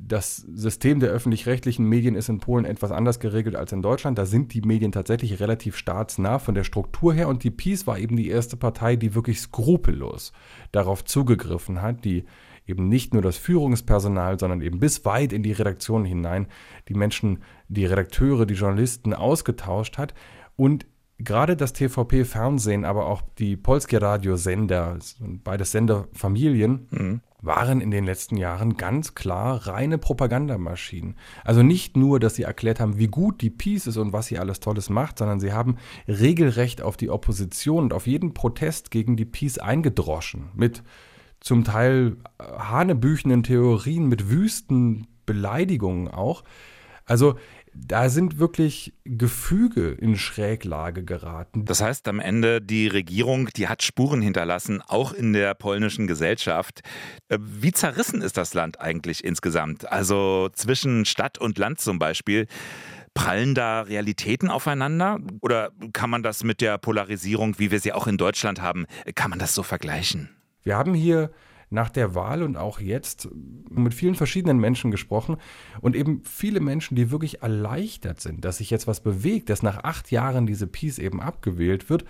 Das 0.05 0.37
System 0.37 0.99
der 0.99 1.11
öffentlich-rechtlichen 1.11 1.85
Medien 1.85 2.17
ist 2.17 2.29
in 2.29 2.41
Polen 2.41 2.65
etwas 2.65 2.91
anders 2.91 3.21
geregelt 3.21 3.55
als 3.55 3.73
in 3.73 3.83
Deutschland. 3.83 4.19
Da 4.19 4.27
sind 4.27 4.53
die 4.53 4.63
Medien 4.63 4.91
tatsächlich 4.91 5.39
relativ 5.39 5.77
staatsnah 5.77 6.39
von 6.39 6.55
der 6.55 6.65
Struktur 6.65 7.15
her. 7.15 7.29
Und 7.29 7.45
die 7.45 7.51
PiS 7.51 7.87
war 7.87 7.99
eben 7.99 8.17
die 8.17 8.29
erste 8.29 8.57
Partei, 8.57 8.97
die 8.97 9.15
wirklich 9.15 9.41
skrupellos 9.41 10.33
darauf 10.73 11.05
zugegriffen 11.05 11.83
hat, 11.83 12.05
die 12.05 12.25
eben 12.67 12.89
nicht 12.89 13.13
nur 13.13 13.23
das 13.23 13.37
Führungspersonal, 13.37 14.39
sondern 14.39 14.61
eben 14.61 14.81
bis 14.81 15.05
weit 15.05 15.33
in 15.33 15.43
die 15.43 15.53
Redaktion 15.53 16.05
hinein 16.05 16.49
die 16.89 16.95
Menschen, 16.95 17.43
die 17.69 17.87
Redakteure, 17.87 18.47
die 18.47 18.55
Journalisten 18.55 19.15
ausgetauscht 19.15 19.99
hat. 19.99 20.15
Und 20.57 20.87
gerade 21.19 21.57
das 21.57 21.73
TVP-Fernsehen, 21.73 22.85
aber 22.85 23.07
auch 23.07 23.23
die 23.39 23.57
Polskie 23.57 23.97
Radiosender, 23.97 24.99
beides 25.45 25.71
Senderfamilien, 25.73 26.89
mhm 26.91 27.21
waren 27.43 27.81
in 27.81 27.91
den 27.91 28.05
letzten 28.05 28.37
Jahren 28.37 28.77
ganz 28.77 29.15
klar 29.15 29.67
reine 29.67 29.99
Propagandamaschinen. 29.99 31.17
Also 31.45 31.63
nicht 31.63 31.97
nur, 31.97 32.21
dass 32.21 32.37
sie 32.37 32.45
erklärt 32.45 32.81
haben, 32.81 32.99
wie 32.99 33.09
gut 33.09 33.43
die 33.43 33.51
Peace 33.51 33.89
ist 33.89 33.97
und 33.97 34.13
was 34.13 34.29
sie 34.29 34.39
alles 34.39 34.61
Tolles 34.61 34.89
macht, 34.89 35.19
sondern 35.19 35.41
sie 35.41 35.53
haben 35.53 35.77
regelrecht 36.07 36.81
auf 36.81 36.97
die 36.97 37.11
Opposition 37.11 37.85
und 37.85 37.93
auf 37.93 38.07
jeden 38.07 38.33
Protest 38.33 38.93
gegen 38.93 39.17
die 39.17 39.25
Peace 39.25 39.59
eingedroschen. 39.59 40.51
Mit 40.55 40.85
zum 41.41 41.65
Teil 41.65 42.17
hanebüchenden 42.39 43.43
Theorien, 43.43 44.07
mit 44.07 44.31
wüsten 44.31 45.09
Beleidigungen 45.27 46.07
auch. 46.09 46.45
Also 47.05 47.35
da 47.75 48.09
sind 48.09 48.39
wirklich 48.39 48.93
Gefüge 49.05 49.91
in 49.91 50.17
Schräglage 50.17 51.05
geraten. 51.05 51.65
Das 51.65 51.81
heißt 51.81 52.07
am 52.09 52.21
Ende, 52.21 52.61
die 52.61 52.87
Regierung, 52.87 53.49
die 53.57 53.69
hat 53.69 53.83
Spuren 53.83 54.21
hinterlassen, 54.21 54.83
auch 54.87 55.13
in 55.13 55.33
der 55.33 55.55
polnischen 55.55 56.07
Gesellschaft. 56.07 56.81
Äh, 57.29 57.39
wie 57.41 57.73
zerrissen 57.73 58.23
ist 58.23 58.37
das 58.37 58.55
Land 58.55 58.81
eigentlich 58.81 59.25
insgesamt? 59.25 59.91
Also 59.91 60.51
zwischen 60.53 61.05
Stadt 61.05 61.39
und 61.39 61.59
Land 61.59 61.81
zum 61.81 61.99
Beispiel. 61.99 62.47
Prallen 63.15 63.55
da 63.55 63.83
Realitäten 63.83 64.49
aufeinander? 64.49 65.19
Oder 65.41 65.71
kann 65.93 66.11
man 66.11 66.23
das 66.23 66.45
mit 66.45 66.61
der 66.61 66.79
Polarisierung, 66.79 67.59
wie 67.59 67.71
wir 67.71 67.81
sie 67.81 67.93
auch 67.93 68.07
in 68.07 68.17
Deutschland 68.17 68.63
haben, 68.63 68.87
kann 69.15 69.31
man 69.31 69.39
das 69.39 69.55
so 69.55 69.63
vergleichen? 69.63 70.31
Wir 70.63 70.77
haben 70.77 70.95
hier 70.95 71.31
nach 71.73 71.91
der 71.91 72.15
Wahl 72.15 72.43
und 72.43 72.57
auch 72.57 72.81
jetzt 72.81 73.29
mit 73.71 73.95
vielen 73.95 74.15
verschiedenen 74.15 74.59
Menschen 74.59 74.91
gesprochen 74.91 75.37
und 75.81 75.97
eben 75.97 76.23
viele 76.25 76.61
Menschen, 76.61 76.95
die 76.95 77.11
wirklich 77.11 77.43
erleichtert 77.43 78.21
sind, 78.21 78.45
dass 78.45 78.59
sich 78.59 78.71
jetzt 78.71 78.87
was 78.87 79.01
bewegt, 79.01 79.51
dass 79.51 79.63
nach 79.63 79.85
acht 79.85 80.11
Jahren 80.11 80.47
diese 80.47 80.67
Peace 80.67 80.99
eben 80.99 81.21
abgewählt 81.21 81.91
wird. 81.91 82.05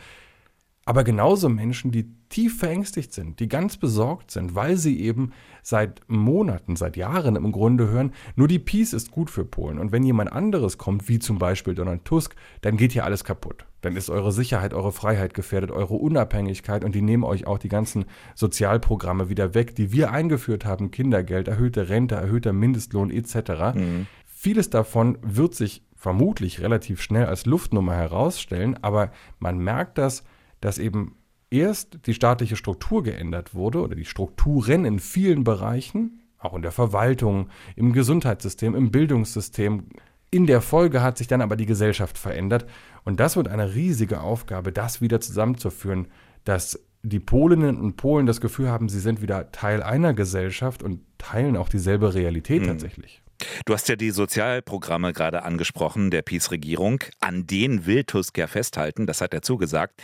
Aber 0.85 1.05
genauso 1.05 1.49
Menschen, 1.49 1.93
die 1.93 2.13
tief 2.29 2.59
verängstigt 2.59 3.13
sind, 3.13 3.39
die 3.39 3.49
ganz 3.49 3.77
besorgt 3.77 4.33
sind, 4.33 4.57
weil 4.57 4.77
sie 4.77 5.01
eben 5.01 5.33
seit 5.63 6.01
Monaten, 6.09 6.75
seit 6.75 6.97
Jahren 6.97 7.37
im 7.37 7.53
Grunde 7.53 7.89
hören, 7.89 8.13
nur 8.35 8.49
die 8.49 8.59
Peace 8.59 8.93
ist 8.93 9.13
gut 9.13 9.31
für 9.31 9.45
Polen. 9.45 9.79
Und 9.79 9.93
wenn 9.93 10.03
jemand 10.03 10.33
anderes 10.33 10.79
kommt, 10.79 11.09
wie 11.09 11.21
zum 11.21 11.39
Beispiel 11.39 11.75
Donald 11.75 12.05
Tusk, 12.05 12.35
dann 12.63 12.77
geht 12.77 12.93
hier 12.93 13.05
alles 13.05 13.23
kaputt. 13.23 13.65
Dann 13.83 13.97
ist 13.97 14.09
eure 14.09 14.33
Sicherheit, 14.33 14.73
eure 14.73 14.93
Freiheit 14.93 15.35
gefährdet, 15.35 15.71
eure 15.71 15.95
Unabhängigkeit 15.95 16.85
und 16.85 16.95
die 16.95 17.03
nehmen 17.03 17.25
euch 17.25 17.47
auch 17.47 17.59
die 17.59 17.69
ganzen 17.69 18.07
Sozialprogramme 18.35 19.29
wieder 19.29 19.55
weg, 19.55 19.75
die 19.75 19.93
wir 19.93 20.11
eingeführt 20.11 20.65
haben, 20.65 20.91
Kindergeld, 20.91 21.49
erhöhte 21.49 21.89
Rente, 21.89 22.15
erhöhter 22.15 22.53
Mindestlohn 22.53 23.11
etc. 23.11 23.75
Mhm. 23.75 24.07
Vieles 24.25 24.71
davon 24.71 25.19
wird 25.23 25.55
sich 25.55 25.83
vermutlich 25.95 26.61
relativ 26.61 27.01
schnell 27.01 27.27
als 27.27 27.47
Luftnummer 27.47 27.95
herausstellen, 27.95 28.77
aber 28.83 29.13
man 29.39 29.59
merkt 29.59 29.99
das, 29.99 30.25
dass 30.61 30.79
eben 30.79 31.17
erst 31.51 32.07
die 32.07 32.15
staatliche 32.15 32.57
Struktur 32.57 33.03
geändert 33.03 33.55
wurde 33.55 33.81
oder 33.83 33.95
die 33.95 34.05
Strukturen 34.05 34.85
in 34.85 34.99
vielen 34.99 35.45
Bereichen, 35.45 36.23
auch 36.39 36.55
in 36.55 36.63
der 36.63 36.73
Verwaltung, 36.73 37.51
im 37.77 37.93
Gesundheitssystem, 37.93 38.75
im 38.75 38.91
Bildungssystem. 38.91 39.85
In 40.31 40.47
der 40.47 40.61
Folge 40.61 41.03
hat 41.03 41.19
sich 41.19 41.29
dann 41.29 41.43
aber 41.43 41.57
die 41.57 41.67
Gesellschaft 41.67 42.19
verändert 42.19 42.67
und 43.05 43.21
das 43.21 43.37
wird 43.37 43.49
eine 43.49 43.75
riesige 43.75 44.21
Aufgabe, 44.21 44.73
das 44.73 45.01
wieder 45.01 45.21
zusammenzuführen, 45.21 46.09
dass 46.45 46.79
die 47.03 47.21
Polinnen 47.21 47.81
und 47.81 47.97
Polen 47.97 48.27
das 48.27 48.41
Gefühl 48.41 48.69
haben, 48.69 48.89
sie 48.89 49.01
sind 49.01 49.23
wieder 49.23 49.51
Teil 49.51 49.83
einer 49.83 50.15
Gesellschaft 50.15 50.83
und 50.83 51.01
teilen 51.19 51.57
auch 51.57 51.69
dieselbe 51.69 52.15
Realität 52.15 52.63
mhm. 52.63 52.67
tatsächlich. 52.67 53.23
Du 53.65 53.75
hast 53.75 53.89
ja 53.89 53.97
die 53.97 54.11
Sozialprogramme 54.11 55.13
gerade 55.13 55.43
angesprochen 55.43 56.11
der 56.13 56.23
PiS-Regierung. 56.23 57.03
An 57.21 57.47
denen 57.47 57.87
will 57.87 58.05
Tusk 58.05 58.39
ja 58.39 58.47
festhalten, 58.47 59.07
das 59.07 59.21
hat 59.21 59.35
er 59.35 59.43
zugesagt. 59.43 60.01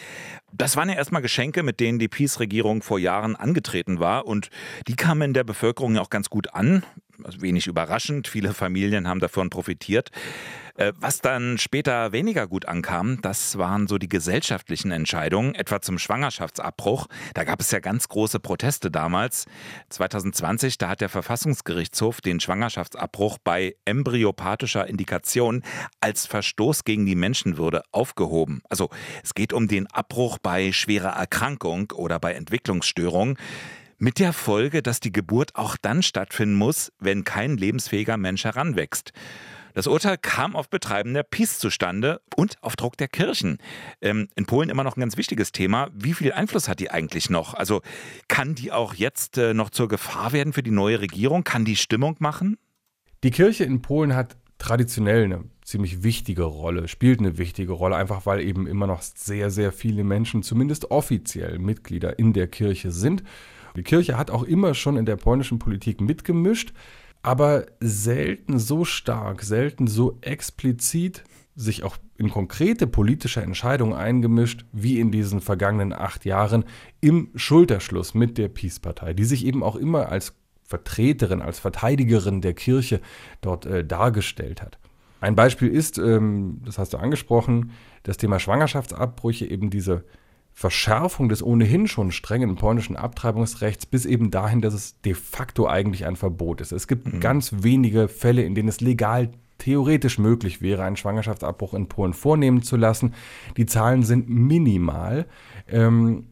Das 0.52 0.76
waren 0.76 0.88
ja 0.88 0.96
erstmal 0.96 1.22
Geschenke, 1.22 1.62
mit 1.62 1.78
denen 1.78 2.00
die 2.00 2.08
PiS-Regierung 2.08 2.82
vor 2.82 2.98
Jahren 2.98 3.36
angetreten 3.36 4.00
war 4.00 4.26
und 4.26 4.50
die 4.88 4.96
kamen 4.96 5.22
in 5.22 5.34
der 5.34 5.44
Bevölkerung 5.44 5.94
ja 5.94 6.00
auch 6.00 6.10
ganz 6.10 6.30
gut 6.30 6.54
an. 6.54 6.82
Also 7.24 7.42
wenig 7.42 7.66
überraschend, 7.66 8.28
viele 8.28 8.54
Familien 8.54 9.08
haben 9.08 9.20
davon 9.20 9.50
profitiert. 9.50 10.10
Äh, 10.78 10.92
was 11.00 11.20
dann 11.20 11.58
später 11.58 12.12
weniger 12.12 12.46
gut 12.46 12.66
ankam, 12.66 13.20
das 13.20 13.58
waren 13.58 13.88
so 13.88 13.98
die 13.98 14.08
gesellschaftlichen 14.08 14.92
Entscheidungen, 14.92 15.54
etwa 15.56 15.80
zum 15.80 15.98
Schwangerschaftsabbruch. 15.98 17.08
Da 17.34 17.42
gab 17.42 17.60
es 17.60 17.72
ja 17.72 17.80
ganz 17.80 18.08
große 18.08 18.38
Proteste 18.38 18.90
damals. 18.90 19.46
2020, 19.88 20.78
da 20.78 20.90
hat 20.90 21.00
der 21.00 21.08
Verfassungsgerichtshof 21.08 22.20
den 22.20 22.38
Schwangerschaftsabbruch 22.38 23.38
bei 23.42 23.74
embryopathischer 23.84 24.86
Indikation 24.86 25.64
als 26.00 26.26
Verstoß 26.26 26.84
gegen 26.84 27.06
die 27.06 27.16
Menschenwürde 27.16 27.82
aufgehoben. 27.90 28.62
Also 28.68 28.88
es 29.24 29.34
geht 29.34 29.52
um 29.52 29.66
den 29.66 29.88
Abbruch 29.88 30.38
bei 30.38 30.70
schwerer 30.70 31.10
Erkrankung 31.10 31.90
oder 31.90 32.20
bei 32.20 32.34
Entwicklungsstörungen. 32.34 33.36
Mit 34.00 34.20
der 34.20 34.32
Folge, 34.32 34.80
dass 34.80 35.00
die 35.00 35.10
Geburt 35.10 35.56
auch 35.56 35.76
dann 35.76 36.04
stattfinden 36.04 36.54
muss, 36.54 36.92
wenn 37.00 37.24
kein 37.24 37.56
lebensfähiger 37.56 38.16
Mensch 38.16 38.44
heranwächst. 38.44 39.12
Das 39.74 39.88
Urteil 39.88 40.16
kam 40.18 40.54
auf 40.54 40.70
Betreiben 40.70 41.14
der 41.14 41.24
PiS 41.24 41.58
zustande 41.58 42.20
und 42.36 42.62
auf 42.62 42.76
Druck 42.76 42.96
der 42.96 43.08
Kirchen. 43.08 43.58
Ähm, 44.00 44.28
in 44.36 44.46
Polen 44.46 44.70
immer 44.70 44.84
noch 44.84 44.96
ein 44.96 45.00
ganz 45.00 45.16
wichtiges 45.16 45.50
Thema. 45.50 45.88
Wie 45.92 46.14
viel 46.14 46.32
Einfluss 46.32 46.68
hat 46.68 46.78
die 46.78 46.92
eigentlich 46.92 47.28
noch? 47.28 47.54
Also 47.54 47.80
kann 48.28 48.54
die 48.54 48.70
auch 48.70 48.94
jetzt 48.94 49.36
äh, 49.36 49.52
noch 49.52 49.70
zur 49.70 49.88
Gefahr 49.88 50.32
werden 50.32 50.52
für 50.52 50.62
die 50.62 50.70
neue 50.70 51.00
Regierung? 51.00 51.42
Kann 51.42 51.64
die 51.64 51.76
Stimmung 51.76 52.14
machen? 52.20 52.56
Die 53.24 53.32
Kirche 53.32 53.64
in 53.64 53.82
Polen 53.82 54.14
hat 54.14 54.36
traditionell 54.58 55.24
eine 55.24 55.44
ziemlich 55.64 56.04
wichtige 56.04 56.44
Rolle, 56.44 56.86
spielt 56.86 57.18
eine 57.18 57.36
wichtige 57.36 57.72
Rolle, 57.72 57.96
einfach 57.96 58.26
weil 58.26 58.40
eben 58.42 58.68
immer 58.68 58.86
noch 58.86 59.02
sehr, 59.02 59.50
sehr 59.50 59.72
viele 59.72 60.04
Menschen, 60.04 60.44
zumindest 60.44 60.92
offiziell 60.92 61.58
Mitglieder 61.58 62.16
in 62.20 62.32
der 62.32 62.46
Kirche 62.46 62.92
sind. 62.92 63.24
Die 63.78 63.84
Kirche 63.84 64.18
hat 64.18 64.30
auch 64.30 64.42
immer 64.42 64.74
schon 64.74 64.96
in 64.96 65.06
der 65.06 65.16
polnischen 65.16 65.58
Politik 65.58 66.00
mitgemischt 66.00 66.72
aber 67.22 67.66
selten 67.80 68.58
so 68.58 68.84
stark, 68.84 69.42
selten 69.42 69.86
so 69.86 70.18
explizit 70.20 71.24
sich 71.56 71.82
auch 71.82 71.96
in 72.16 72.30
konkrete 72.30 72.86
politische 72.86 73.42
Entscheidungen 73.42 73.92
eingemischt, 73.92 74.64
wie 74.72 75.00
in 75.00 75.10
diesen 75.10 75.40
vergangenen 75.40 75.92
acht 75.92 76.24
Jahren 76.24 76.64
im 77.00 77.30
Schulterschluss 77.34 78.14
mit 78.14 78.38
der 78.38 78.48
Peace-Partei, 78.48 79.12
die 79.12 79.24
sich 79.24 79.44
eben 79.44 79.64
auch 79.64 79.74
immer 79.74 80.08
als 80.08 80.34
Vertreterin, 80.62 81.42
als 81.42 81.58
Verteidigerin 81.58 82.40
der 82.40 82.54
Kirche 82.54 83.00
dort 83.40 83.66
äh, 83.66 83.84
dargestellt 83.84 84.62
hat. 84.62 84.78
Ein 85.20 85.34
Beispiel 85.34 85.68
ist, 85.68 85.98
ähm, 85.98 86.60
das 86.64 86.78
hast 86.78 86.92
du 86.92 86.98
angesprochen, 86.98 87.72
das 88.04 88.18
Thema 88.18 88.38
Schwangerschaftsabbrüche, 88.38 89.46
eben 89.46 89.70
diese 89.70 90.04
Verschärfung 90.58 91.28
des 91.28 91.40
ohnehin 91.40 91.86
schon 91.86 92.10
strengen 92.10 92.56
polnischen 92.56 92.96
Abtreibungsrechts 92.96 93.86
bis 93.86 94.04
eben 94.04 94.32
dahin, 94.32 94.60
dass 94.60 94.74
es 94.74 95.00
de 95.02 95.14
facto 95.14 95.68
eigentlich 95.68 96.04
ein 96.04 96.16
Verbot 96.16 96.60
ist. 96.60 96.72
Es 96.72 96.88
gibt 96.88 97.06
mhm. 97.06 97.20
ganz 97.20 97.62
wenige 97.62 98.08
Fälle, 98.08 98.42
in 98.42 98.56
denen 98.56 98.68
es 98.68 98.80
legal 98.80 99.30
theoretisch 99.58 100.18
möglich 100.18 100.60
wäre, 100.60 100.82
einen 100.82 100.96
Schwangerschaftsabbruch 100.96 101.74
in 101.74 101.86
Polen 101.86 102.12
vornehmen 102.12 102.62
zu 102.62 102.76
lassen. 102.76 103.14
Die 103.56 103.66
Zahlen 103.66 104.02
sind 104.02 104.28
minimal. 104.28 105.26
Ähm, 105.68 106.24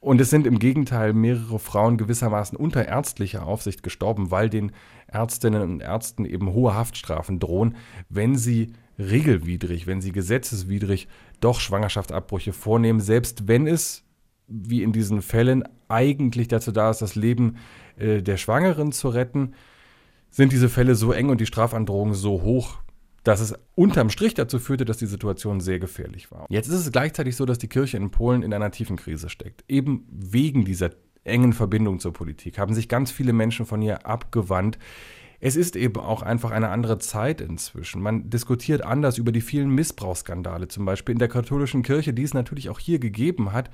und 0.00 0.20
es 0.20 0.28
sind 0.28 0.46
im 0.46 0.58
Gegenteil 0.58 1.14
mehrere 1.14 1.58
Frauen 1.58 1.96
gewissermaßen 1.96 2.58
unter 2.58 2.86
ärztlicher 2.86 3.46
Aufsicht 3.46 3.82
gestorben, 3.82 4.30
weil 4.30 4.50
den 4.50 4.72
Ärztinnen 5.06 5.62
und 5.62 5.80
Ärzten 5.80 6.26
eben 6.26 6.52
hohe 6.52 6.74
Haftstrafen 6.74 7.38
drohen, 7.38 7.76
wenn 8.10 8.36
sie 8.36 8.74
regelwidrig, 8.98 9.86
wenn 9.86 10.02
sie 10.02 10.12
gesetzeswidrig 10.12 11.08
doch 11.42 11.60
Schwangerschaftsabbrüche 11.60 12.52
vornehmen, 12.52 13.00
selbst 13.00 13.48
wenn 13.48 13.66
es 13.66 14.04
wie 14.48 14.82
in 14.82 14.92
diesen 14.92 15.22
Fällen 15.22 15.64
eigentlich 15.88 16.48
dazu 16.48 16.72
da 16.72 16.90
ist, 16.90 17.02
das 17.02 17.14
Leben 17.14 17.56
äh, 17.96 18.22
der 18.22 18.36
Schwangeren 18.36 18.92
zu 18.92 19.08
retten, 19.08 19.54
sind 20.30 20.52
diese 20.52 20.68
Fälle 20.68 20.94
so 20.94 21.12
eng 21.12 21.28
und 21.28 21.40
die 21.40 21.46
Strafandrohungen 21.46 22.14
so 22.14 22.42
hoch, 22.42 22.78
dass 23.22 23.40
es 23.40 23.54
unterm 23.74 24.10
Strich 24.10 24.34
dazu 24.34 24.58
führte, 24.58 24.84
dass 24.84 24.96
die 24.96 25.06
Situation 25.06 25.60
sehr 25.60 25.78
gefährlich 25.78 26.30
war. 26.32 26.46
Jetzt 26.48 26.68
ist 26.68 26.80
es 26.80 26.92
gleichzeitig 26.92 27.36
so, 27.36 27.44
dass 27.44 27.58
die 27.58 27.68
Kirche 27.68 27.96
in 27.96 28.10
Polen 28.10 28.42
in 28.42 28.52
einer 28.52 28.70
tiefen 28.70 28.96
Krise 28.96 29.28
steckt. 29.28 29.64
Eben 29.68 30.06
wegen 30.10 30.64
dieser 30.64 30.90
engen 31.24 31.52
Verbindung 31.52 32.00
zur 32.00 32.12
Politik 32.12 32.58
haben 32.58 32.74
sich 32.74 32.88
ganz 32.88 33.12
viele 33.12 33.32
Menschen 33.32 33.64
von 33.64 33.80
ihr 33.80 34.06
abgewandt. 34.06 34.78
Es 35.44 35.56
ist 35.56 35.74
eben 35.74 35.98
auch 35.98 36.22
einfach 36.22 36.52
eine 36.52 36.68
andere 36.68 37.00
Zeit 37.00 37.40
inzwischen. 37.40 38.00
Man 38.00 38.30
diskutiert 38.30 38.84
anders 38.84 39.18
über 39.18 39.32
die 39.32 39.40
vielen 39.40 39.70
Missbrauchsskandale, 39.70 40.68
zum 40.68 40.84
Beispiel 40.84 41.14
in 41.14 41.18
der 41.18 41.26
katholischen 41.26 41.82
Kirche, 41.82 42.14
die 42.14 42.22
es 42.22 42.32
natürlich 42.32 42.70
auch 42.70 42.78
hier 42.78 43.00
gegeben 43.00 43.52
hat. 43.52 43.68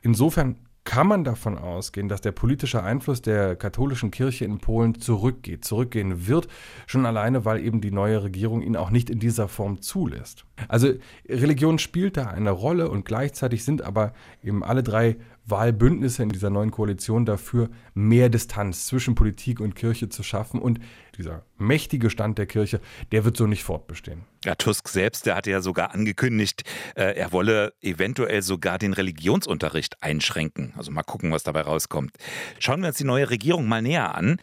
Insofern 0.00 0.56
kann 0.84 1.06
man 1.06 1.22
davon 1.22 1.58
ausgehen, 1.58 2.08
dass 2.08 2.22
der 2.22 2.32
politische 2.32 2.82
Einfluss 2.82 3.20
der 3.20 3.56
katholischen 3.56 4.10
Kirche 4.10 4.46
in 4.46 4.58
Polen 4.58 4.94
zurückgeht, 5.00 5.66
zurückgehen 5.66 6.26
wird, 6.26 6.48
schon 6.86 7.04
alleine, 7.04 7.44
weil 7.44 7.62
eben 7.62 7.82
die 7.82 7.92
neue 7.92 8.22
Regierung 8.24 8.62
ihn 8.62 8.74
auch 8.74 8.90
nicht 8.90 9.10
in 9.10 9.18
dieser 9.18 9.48
Form 9.48 9.82
zulässt. 9.82 10.46
Also 10.68 10.94
Religion 11.28 11.78
spielt 11.78 12.16
da 12.16 12.28
eine 12.28 12.50
Rolle 12.50 12.88
und 12.88 13.04
gleichzeitig 13.04 13.64
sind 13.64 13.82
aber 13.82 14.14
eben 14.42 14.64
alle 14.64 14.82
drei 14.82 15.18
Wahlbündnisse 15.44 16.22
in 16.22 16.28
dieser 16.28 16.50
neuen 16.50 16.70
Koalition 16.70 17.26
dafür, 17.26 17.68
mehr 17.94 18.28
Distanz 18.28 18.86
zwischen 18.86 19.14
Politik 19.14 19.60
und 19.60 19.74
Kirche 19.74 20.08
zu 20.08 20.22
schaffen. 20.22 20.60
Und 20.60 20.78
dieser 21.16 21.44
mächtige 21.58 22.10
Stand 22.10 22.38
der 22.38 22.46
Kirche, 22.46 22.80
der 23.10 23.24
wird 23.24 23.36
so 23.36 23.46
nicht 23.46 23.64
fortbestehen. 23.64 24.22
Ja, 24.44 24.54
Tusk 24.54 24.88
selbst, 24.88 25.26
der 25.26 25.36
hatte 25.36 25.50
ja 25.50 25.60
sogar 25.60 25.94
angekündigt, 25.94 26.64
äh, 26.96 27.16
er 27.16 27.32
wolle 27.32 27.74
eventuell 27.80 28.42
sogar 28.42 28.78
den 28.78 28.92
Religionsunterricht 28.92 30.02
einschränken. 30.02 30.72
Also 30.76 30.90
mal 30.90 31.02
gucken, 31.02 31.30
was 31.30 31.42
dabei 31.42 31.62
rauskommt. 31.62 32.12
Schauen 32.58 32.80
wir 32.80 32.88
uns 32.88 32.98
die 32.98 33.04
neue 33.04 33.30
Regierung 33.30 33.68
mal 33.68 33.82
näher 33.82 34.14
an. 34.16 34.38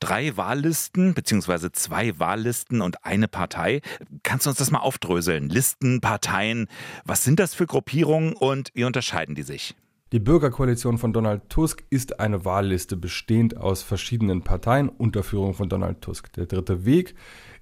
Drei 0.00 0.36
Wahllisten, 0.36 1.14
beziehungsweise 1.14 1.72
zwei 1.72 2.18
Wahllisten 2.18 2.80
und 2.80 3.04
eine 3.04 3.28
Partei. 3.28 3.80
Kannst 4.22 4.46
du 4.46 4.50
uns 4.50 4.58
das 4.58 4.70
mal 4.70 4.78
aufdröseln? 4.78 5.48
Listen, 5.48 6.00
Parteien, 6.00 6.68
was 7.04 7.24
sind 7.24 7.38
das 7.38 7.54
für 7.54 7.66
Gruppierungen 7.66 8.34
und 8.34 8.70
wie 8.74 8.84
unterscheiden 8.84 9.34
die 9.34 9.42
sich? 9.42 9.74
Die 10.14 10.20
Bürgerkoalition 10.20 10.96
von 10.96 11.12
Donald 11.12 11.48
Tusk 11.48 11.82
ist 11.90 12.20
eine 12.20 12.44
Wahlliste 12.44 12.96
bestehend 12.96 13.56
aus 13.56 13.82
verschiedenen 13.82 14.42
Parteien 14.42 14.88
unter 14.88 15.24
Führung 15.24 15.54
von 15.54 15.68
Donald 15.68 16.02
Tusk. 16.02 16.32
Der 16.34 16.46
dritte 16.46 16.84
Weg 16.84 17.16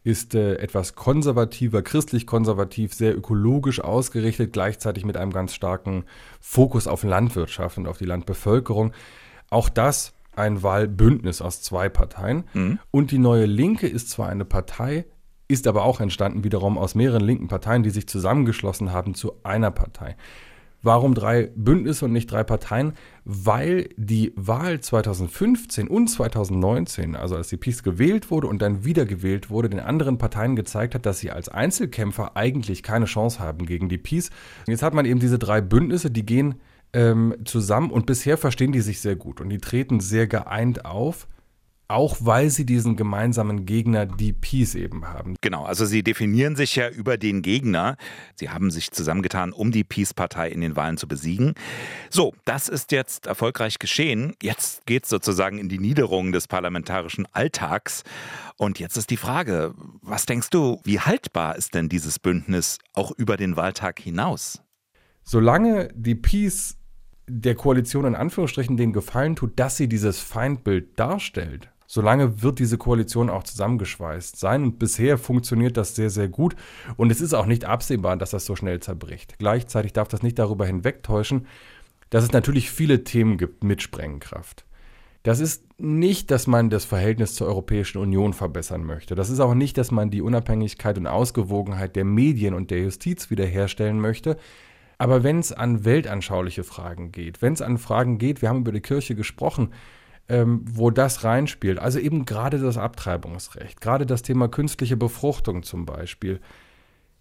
ist 0.04 0.34
äh, 0.34 0.56
etwas 0.56 0.94
konservativer, 0.94 1.80
christlich-konservativ, 1.80 2.92
sehr 2.92 3.16
ökologisch 3.16 3.80
ausgerichtet, 3.80 4.52
gleichzeitig 4.52 5.06
mit 5.06 5.16
einem 5.16 5.32
ganz 5.32 5.54
starken 5.54 6.04
Fokus 6.42 6.86
auf 6.86 7.04
Landwirtschaft 7.04 7.78
und 7.78 7.86
auf 7.86 7.96
die 7.96 8.04
Landbevölkerung. 8.04 8.92
Auch 9.48 9.70
das 9.70 10.12
ein 10.36 10.62
Wahlbündnis 10.62 11.40
aus 11.40 11.62
zwei 11.62 11.88
Parteien. 11.88 12.44
Mhm. 12.52 12.78
Und 12.90 13.12
die 13.12 13.18
neue 13.18 13.46
Linke 13.46 13.88
ist 13.88 14.10
zwar 14.10 14.28
eine 14.28 14.44
Partei, 14.44 15.06
ist 15.48 15.66
aber 15.66 15.84
auch 15.84 16.00
entstanden 16.00 16.44
wiederum 16.44 16.76
aus 16.76 16.94
mehreren 16.94 17.22
linken 17.22 17.48
Parteien, 17.48 17.82
die 17.82 17.88
sich 17.88 18.06
zusammengeschlossen 18.06 18.92
haben 18.92 19.14
zu 19.14 19.42
einer 19.42 19.70
Partei. 19.70 20.16
Warum 20.82 21.14
drei 21.14 21.50
Bündnisse 21.54 22.04
und 22.06 22.12
nicht 22.12 22.30
drei 22.30 22.42
Parteien? 22.42 22.94
Weil 23.24 23.88
die 23.96 24.32
Wahl 24.36 24.80
2015 24.80 25.86
und 25.86 26.08
2019, 26.08 27.14
also 27.14 27.36
als 27.36 27.48
die 27.48 27.56
PiS 27.56 27.82
gewählt 27.82 28.30
wurde 28.30 28.48
und 28.48 28.60
dann 28.60 28.84
wieder 28.84 29.04
gewählt 29.04 29.48
wurde, 29.48 29.70
den 29.70 29.80
anderen 29.80 30.18
Parteien 30.18 30.56
gezeigt 30.56 30.94
hat, 30.94 31.06
dass 31.06 31.20
sie 31.20 31.30
als 31.30 31.48
Einzelkämpfer 31.48 32.36
eigentlich 32.36 32.82
keine 32.82 33.04
Chance 33.04 33.38
haben 33.38 33.64
gegen 33.64 33.88
die 33.88 33.98
PiS. 33.98 34.30
Jetzt 34.66 34.82
hat 34.82 34.94
man 34.94 35.06
eben 35.06 35.20
diese 35.20 35.38
drei 35.38 35.60
Bündnisse, 35.60 36.10
die 36.10 36.26
gehen 36.26 36.56
ähm, 36.92 37.36
zusammen 37.44 37.90
und 37.90 38.06
bisher 38.06 38.36
verstehen 38.36 38.72
die 38.72 38.80
sich 38.80 39.00
sehr 39.00 39.16
gut 39.16 39.40
und 39.40 39.48
die 39.48 39.58
treten 39.58 40.00
sehr 40.00 40.26
geeint 40.26 40.84
auf 40.84 41.28
auch 41.92 42.16
weil 42.20 42.50
sie 42.50 42.64
diesen 42.64 42.96
gemeinsamen 42.96 43.66
Gegner, 43.66 44.06
die 44.06 44.32
Peace 44.32 44.74
eben 44.74 45.06
haben. 45.06 45.36
Genau, 45.40 45.64
also 45.64 45.84
sie 45.84 46.02
definieren 46.02 46.56
sich 46.56 46.74
ja 46.76 46.88
über 46.88 47.18
den 47.18 47.42
Gegner. 47.42 47.96
Sie 48.34 48.50
haben 48.50 48.70
sich 48.70 48.90
zusammengetan, 48.90 49.52
um 49.52 49.70
die 49.70 49.84
Peace-Partei 49.84 50.48
in 50.48 50.60
den 50.60 50.74
Wahlen 50.74 50.96
zu 50.96 51.06
besiegen. 51.06 51.54
So, 52.10 52.34
das 52.44 52.68
ist 52.68 52.92
jetzt 52.92 53.26
erfolgreich 53.26 53.78
geschehen. 53.78 54.34
Jetzt 54.42 54.86
geht 54.86 55.04
es 55.04 55.10
sozusagen 55.10 55.58
in 55.58 55.68
die 55.68 55.78
Niederung 55.78 56.32
des 56.32 56.48
parlamentarischen 56.48 57.26
Alltags. 57.32 58.02
Und 58.56 58.78
jetzt 58.78 58.96
ist 58.96 59.10
die 59.10 59.16
Frage, 59.16 59.74
was 60.00 60.26
denkst 60.26 60.50
du, 60.50 60.80
wie 60.84 61.00
haltbar 61.00 61.56
ist 61.56 61.74
denn 61.74 61.88
dieses 61.88 62.18
Bündnis 62.18 62.78
auch 62.94 63.12
über 63.12 63.36
den 63.36 63.56
Wahltag 63.56 64.00
hinaus? 64.00 64.62
Solange 65.24 65.88
die 65.94 66.14
Peace 66.14 66.76
der 67.28 67.54
Koalition 67.54 68.04
in 68.04 68.14
Anführungsstrichen 68.14 68.76
den 68.76 68.92
Gefallen 68.92 69.36
tut, 69.36 69.58
dass 69.58 69.76
sie 69.76 69.88
dieses 69.88 70.20
Feindbild 70.20 70.98
darstellt, 70.98 71.71
solange 71.92 72.40
wird 72.40 72.58
diese 72.58 72.78
Koalition 72.78 73.28
auch 73.28 73.42
zusammengeschweißt 73.42 74.38
sein. 74.38 74.62
Und 74.62 74.78
bisher 74.78 75.18
funktioniert 75.18 75.76
das 75.76 75.94
sehr, 75.94 76.08
sehr 76.08 76.26
gut. 76.26 76.56
Und 76.96 77.12
es 77.12 77.20
ist 77.20 77.34
auch 77.34 77.44
nicht 77.44 77.66
absehbar, 77.66 78.16
dass 78.16 78.30
das 78.30 78.46
so 78.46 78.56
schnell 78.56 78.80
zerbricht. 78.80 79.34
Gleichzeitig 79.38 79.92
darf 79.92 80.08
das 80.08 80.22
nicht 80.22 80.38
darüber 80.38 80.64
hinwegtäuschen, 80.64 81.46
dass 82.08 82.24
es 82.24 82.32
natürlich 82.32 82.70
viele 82.70 83.04
Themen 83.04 83.36
gibt 83.36 83.62
mit 83.62 83.82
Sprengkraft. 83.82 84.64
Das 85.22 85.38
ist 85.38 85.64
nicht, 85.78 86.30
dass 86.30 86.46
man 86.46 86.70
das 86.70 86.86
Verhältnis 86.86 87.34
zur 87.34 87.46
Europäischen 87.46 87.98
Union 87.98 88.32
verbessern 88.32 88.84
möchte. 88.84 89.14
Das 89.14 89.28
ist 89.28 89.40
auch 89.40 89.52
nicht, 89.52 89.76
dass 89.76 89.90
man 89.90 90.10
die 90.10 90.22
Unabhängigkeit 90.22 90.96
und 90.96 91.06
Ausgewogenheit 91.06 91.94
der 91.94 92.06
Medien 92.06 92.54
und 92.54 92.70
der 92.70 92.80
Justiz 92.80 93.28
wiederherstellen 93.28 94.00
möchte. 94.00 94.38
Aber 94.96 95.24
wenn 95.24 95.40
es 95.40 95.52
an 95.52 95.84
weltanschauliche 95.84 96.64
Fragen 96.64 97.12
geht, 97.12 97.42
wenn 97.42 97.52
es 97.52 97.60
an 97.60 97.76
Fragen 97.76 98.16
geht, 98.16 98.40
wir 98.40 98.48
haben 98.48 98.60
über 98.60 98.72
die 98.72 98.80
Kirche 98.80 99.14
gesprochen, 99.14 99.74
ähm, 100.28 100.64
wo 100.68 100.90
das 100.90 101.24
reinspielt. 101.24 101.78
Also 101.78 101.98
eben 101.98 102.24
gerade 102.24 102.58
das 102.58 102.78
Abtreibungsrecht, 102.78 103.80
gerade 103.80 104.06
das 104.06 104.22
Thema 104.22 104.48
künstliche 104.48 104.96
Befruchtung 104.96 105.62
zum 105.62 105.86
Beispiel. 105.86 106.40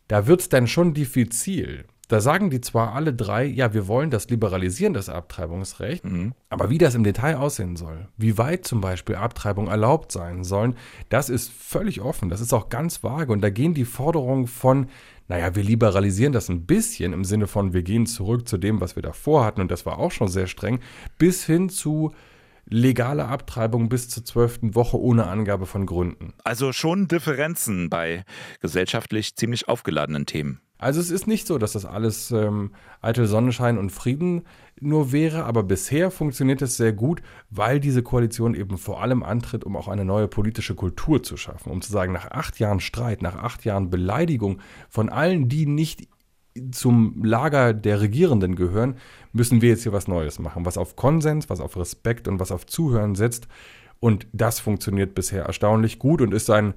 Da 0.07 0.27
wird 0.27 0.41
es 0.41 0.49
dann 0.49 0.67
schon 0.67 0.93
diffizil. 0.93 1.85
Da 2.11 2.19
sagen 2.19 2.49
die 2.49 2.59
zwar 2.59 2.93
alle 2.93 3.13
drei, 3.13 3.45
ja, 3.45 3.73
wir 3.73 3.87
wollen 3.87 4.09
das 4.09 4.29
liberalisieren, 4.29 4.93
das 4.93 5.07
Abtreibungsrecht, 5.07 6.03
mhm. 6.03 6.33
aber 6.49 6.69
wie 6.69 6.77
das 6.77 6.93
im 6.93 7.05
Detail 7.05 7.37
aussehen 7.37 7.77
soll, 7.77 8.09
wie 8.17 8.37
weit 8.37 8.65
zum 8.67 8.81
Beispiel 8.81 9.15
Abtreibung 9.15 9.69
erlaubt 9.69 10.11
sein 10.11 10.43
sollen, 10.43 10.75
das 11.07 11.29
ist 11.29 11.49
völlig 11.49 12.01
offen, 12.01 12.27
das 12.27 12.41
ist 12.41 12.51
auch 12.51 12.67
ganz 12.67 13.01
vage 13.01 13.31
und 13.31 13.39
da 13.39 13.49
gehen 13.49 13.73
die 13.73 13.85
Forderungen 13.85 14.47
von, 14.47 14.87
naja, 15.29 15.55
wir 15.55 15.63
liberalisieren 15.63 16.33
das 16.33 16.49
ein 16.49 16.65
bisschen 16.65 17.13
im 17.13 17.23
Sinne 17.23 17.47
von, 17.47 17.71
wir 17.71 17.81
gehen 17.81 18.05
zurück 18.05 18.45
zu 18.45 18.57
dem, 18.57 18.81
was 18.81 18.97
wir 18.97 19.03
davor 19.03 19.45
hatten 19.45 19.61
und 19.61 19.71
das 19.71 19.85
war 19.85 19.97
auch 19.97 20.11
schon 20.11 20.27
sehr 20.27 20.47
streng, 20.47 20.81
bis 21.17 21.45
hin 21.45 21.69
zu, 21.69 22.11
legale 22.65 23.27
Abtreibung 23.27 23.89
bis 23.89 24.09
zur 24.09 24.25
zwölften 24.25 24.75
Woche 24.75 24.99
ohne 24.99 25.27
Angabe 25.27 25.65
von 25.65 25.85
Gründen. 25.85 26.33
Also 26.43 26.73
schon 26.73 27.07
Differenzen 27.07 27.89
bei 27.89 28.23
gesellschaftlich 28.59 29.35
ziemlich 29.35 29.67
aufgeladenen 29.67 30.25
Themen. 30.25 30.61
Also 30.81 30.99
es 30.99 31.11
ist 31.11 31.27
nicht 31.27 31.45
so, 31.45 31.59
dass 31.59 31.73
das 31.73 31.85
alles 31.85 32.31
ähm, 32.31 32.71
eitel 33.01 33.27
Sonnenschein 33.27 33.77
und 33.77 33.91
Frieden 33.91 34.41
nur 34.79 35.11
wäre, 35.11 35.45
aber 35.45 35.61
bisher 35.61 36.09
funktioniert 36.09 36.63
es 36.63 36.75
sehr 36.75 36.91
gut, 36.91 37.21
weil 37.51 37.79
diese 37.79 38.01
Koalition 38.01 38.55
eben 38.55 38.79
vor 38.79 38.99
allem 38.99 39.21
antritt, 39.21 39.63
um 39.63 39.75
auch 39.77 39.87
eine 39.87 40.05
neue 40.05 40.27
politische 40.27 40.73
Kultur 40.73 41.21
zu 41.21 41.37
schaffen, 41.37 41.71
um 41.71 41.83
zu 41.83 41.91
sagen, 41.91 42.13
nach 42.13 42.31
acht 42.31 42.57
Jahren 42.57 42.79
Streit, 42.79 43.21
nach 43.21 43.35
acht 43.35 43.63
Jahren 43.63 43.91
Beleidigung 43.91 44.59
von 44.89 45.09
allen, 45.09 45.49
die 45.49 45.67
nicht 45.67 46.07
zum 46.71 47.23
Lager 47.23 47.73
der 47.73 48.01
Regierenden 48.01 48.55
gehören, 48.55 48.95
müssen 49.31 49.61
wir 49.61 49.69
jetzt 49.69 49.83
hier 49.83 49.93
was 49.93 50.07
Neues 50.07 50.39
machen, 50.39 50.65
was 50.65 50.77
auf 50.77 50.95
Konsens, 50.95 51.49
was 51.49 51.61
auf 51.61 51.77
Respekt 51.77 52.27
und 52.27 52.39
was 52.39 52.51
auf 52.51 52.65
Zuhören 52.65 53.15
setzt. 53.15 53.47
Und 53.99 54.27
das 54.33 54.59
funktioniert 54.59 55.15
bisher 55.15 55.45
erstaunlich 55.45 55.99
gut 55.99 56.21
und 56.21 56.33
ist 56.33 56.49
ein, 56.49 56.73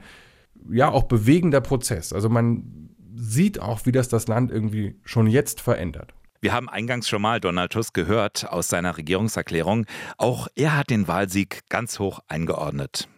ja, 0.70 0.90
auch 0.90 1.04
bewegender 1.04 1.60
Prozess. 1.60 2.12
Also 2.12 2.28
man 2.28 2.90
sieht 3.16 3.60
auch, 3.60 3.86
wie 3.86 3.92
das 3.92 4.08
das 4.08 4.28
Land 4.28 4.50
irgendwie 4.50 4.96
schon 5.04 5.26
jetzt 5.26 5.60
verändert. 5.60 6.14
Wir 6.40 6.52
haben 6.52 6.68
eingangs 6.68 7.08
schon 7.08 7.22
mal 7.22 7.40
Donald 7.40 7.72
Tusk 7.72 7.94
gehört 7.94 8.46
aus 8.50 8.68
seiner 8.68 8.98
Regierungserklärung. 8.98 9.86
Auch 10.18 10.46
er 10.54 10.76
hat 10.76 10.90
den 10.90 11.08
Wahlsieg 11.08 11.62
ganz 11.70 11.98
hoch 11.98 12.20
eingeordnet. 12.28 13.08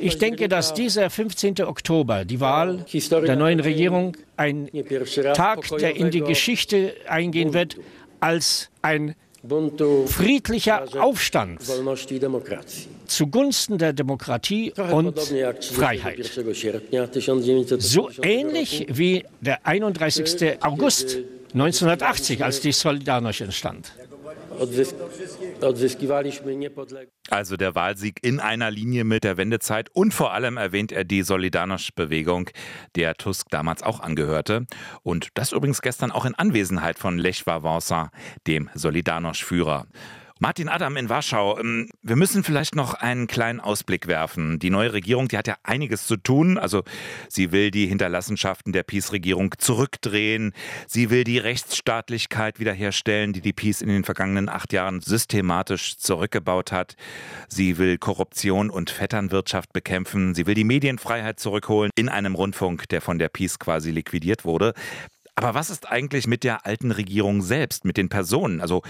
Ich 0.00 0.18
denke, 0.18 0.48
dass 0.48 0.74
dieser 0.74 1.10
15. 1.10 1.62
Oktober, 1.62 2.24
die 2.24 2.40
Wahl 2.40 2.84
der 2.92 3.36
neuen 3.36 3.60
Regierung, 3.60 4.16
ein 4.36 4.70
Tag, 5.34 5.68
der 5.78 5.96
in 5.96 6.10
die 6.10 6.20
Geschichte 6.20 6.94
eingehen 7.08 7.52
wird 7.52 7.76
als 8.20 8.70
ein 8.82 9.16
friedlicher 10.06 10.84
Aufstand 11.00 11.60
zugunsten 13.06 13.78
der 13.78 13.92
Demokratie 13.92 14.72
und 14.92 15.18
Freiheit. 15.18 16.30
So 17.78 18.10
ähnlich 18.22 18.86
wie 18.90 19.24
der 19.40 19.66
31. 19.66 20.62
August 20.62 21.18
1980, 21.54 22.44
als 22.44 22.60
die 22.60 22.72
Solidarność 22.72 23.42
entstand. 23.42 23.92
Also 27.30 27.56
der 27.56 27.74
Wahlsieg 27.74 28.18
in 28.22 28.40
einer 28.40 28.70
Linie 28.70 29.04
mit 29.04 29.24
der 29.24 29.36
Wendezeit 29.36 29.88
und 29.94 30.12
vor 30.12 30.32
allem 30.32 30.56
erwähnt 30.56 30.92
er 30.92 31.04
die 31.04 31.22
Solidarność-Bewegung, 31.22 32.50
der 32.94 33.14
Tusk 33.14 33.48
damals 33.50 33.82
auch 33.82 34.00
angehörte. 34.00 34.66
Und 35.02 35.28
das 35.34 35.52
übrigens 35.52 35.80
gestern 35.80 36.10
auch 36.10 36.26
in 36.26 36.34
Anwesenheit 36.34 36.98
von 36.98 37.18
Lech 37.18 37.44
Wałęsa, 37.46 38.10
dem 38.46 38.68
Solidarność-Führer. 38.74 39.86
Martin 40.42 40.70
Adam 40.70 40.96
in 40.96 41.10
Warschau, 41.10 41.58
ähm, 41.58 41.90
wir 42.00 42.16
müssen 42.16 42.42
vielleicht 42.42 42.74
noch 42.74 42.94
einen 42.94 43.26
kleinen 43.26 43.60
Ausblick 43.60 44.06
werfen. 44.06 44.58
Die 44.58 44.70
neue 44.70 44.94
Regierung, 44.94 45.28
die 45.28 45.36
hat 45.36 45.46
ja 45.46 45.56
einiges 45.64 46.06
zu 46.06 46.16
tun. 46.16 46.56
Also 46.56 46.82
sie 47.28 47.52
will 47.52 47.70
die 47.70 47.86
Hinterlassenschaften 47.86 48.72
der 48.72 48.82
Peace-Regierung 48.82 49.54
zurückdrehen. 49.58 50.54
Sie 50.86 51.10
will 51.10 51.24
die 51.24 51.36
Rechtsstaatlichkeit 51.36 52.58
wiederherstellen, 52.58 53.34
die 53.34 53.42
die 53.42 53.52
Peace 53.52 53.82
in 53.82 53.90
den 53.90 54.02
vergangenen 54.02 54.48
acht 54.48 54.72
Jahren 54.72 55.02
systematisch 55.02 55.98
zurückgebaut 55.98 56.72
hat. 56.72 56.96
Sie 57.48 57.76
will 57.76 57.98
Korruption 57.98 58.70
und 58.70 58.88
Vetternwirtschaft 58.88 59.74
bekämpfen. 59.74 60.34
Sie 60.34 60.46
will 60.46 60.54
die 60.54 60.64
Medienfreiheit 60.64 61.38
zurückholen 61.38 61.90
in 61.96 62.08
einem 62.08 62.34
Rundfunk, 62.34 62.88
der 62.88 63.02
von 63.02 63.18
der 63.18 63.28
Peace 63.28 63.58
quasi 63.58 63.90
liquidiert 63.90 64.46
wurde. 64.46 64.72
Aber 65.40 65.54
was 65.54 65.70
ist 65.70 65.90
eigentlich 65.90 66.26
mit 66.26 66.44
der 66.44 66.66
alten 66.66 66.90
Regierung 66.90 67.40
selbst, 67.40 67.86
mit 67.86 67.96
den 67.96 68.10
Personen? 68.10 68.60
Also 68.60 68.82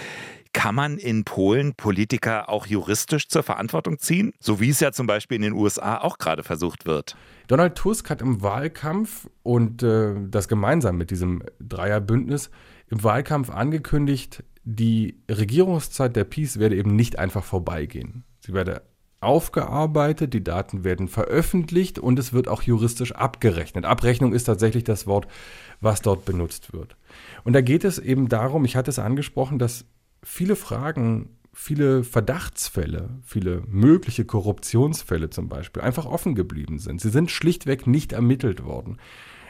kann 0.53 0.75
man 0.75 0.99
in 0.99 1.23
Polen 1.23 1.75
Politiker 1.75 2.49
auch 2.49 2.67
juristisch 2.67 3.29
zur 3.29 3.45
Verantwortung 3.45 4.01
ziehen? 4.01 4.33
So 4.41 4.59
wie 4.59 4.71
es 4.71 4.81
ja 4.81 4.91
zum 4.91 5.07
Beispiel 5.07 5.37
in 5.37 5.43
den 5.43 5.53
USA 5.53 5.99
auch 5.99 6.19
gerade 6.19 6.43
versucht 6.43 6.87
wird. 6.87 7.17
Donald 7.47 7.77
Tusk 7.77 8.11
hat 8.11 8.21
im 8.21 8.43
Wahlkampf 8.43 9.29
und 9.45 9.85
äh, 9.85 10.15
das 10.29 10.49
gemeinsam 10.49 10.97
mit 10.97 11.13
diesem 11.13 11.45
Dreierbündnis 11.61 12.51
im 12.89 13.05
Wahlkampf 13.05 13.51
angekündigt, 13.51 14.43
die 14.65 15.23
Regierungszeit 15.31 16.17
der 16.17 16.25
Peace 16.25 16.59
werde 16.59 16.75
eben 16.75 16.97
nicht 16.97 17.17
einfach 17.17 17.45
vorbeigehen. 17.45 18.25
Sie 18.41 18.55
werde 18.55 18.83
aufgearbeitet, 19.21 20.33
die 20.33 20.43
Daten 20.43 20.83
werden 20.83 21.09
veröffentlicht 21.09 21.99
und 21.99 22.19
es 22.19 22.33
wird 22.33 22.49
auch 22.49 22.63
juristisch 22.63 23.13
abgerechnet. 23.13 23.85
Abrechnung 23.85 24.33
ist 24.33 24.45
tatsächlich 24.45 24.85
das 24.85 25.07
Wort, 25.07 25.27
was 25.81 26.01
dort 26.01 26.25
benutzt 26.25 26.73
wird. 26.73 26.97
Und 27.45 27.53
da 27.53 27.61
geht 27.61 27.85
es 27.85 27.99
eben 27.99 28.29
darum, 28.29 28.65
ich 28.65 28.77
hatte 28.77 28.91
es 28.91 28.99
angesprochen, 28.99 29.59
dass 29.59 29.85
viele 30.23 30.57
Fragen, 30.57 31.37
viele 31.53 32.03
Verdachtsfälle, 32.05 33.11
viele 33.23 33.63
mögliche 33.69 34.25
Korruptionsfälle 34.25 35.29
zum 35.29 35.49
Beispiel 35.49 35.83
einfach 35.83 36.07
offen 36.07 36.35
geblieben 36.35 36.79
sind. 36.79 37.01
Sie 37.01 37.11
sind 37.11 37.31
schlichtweg 37.31 37.87
nicht 37.87 38.13
ermittelt 38.13 38.65
worden. 38.65 38.99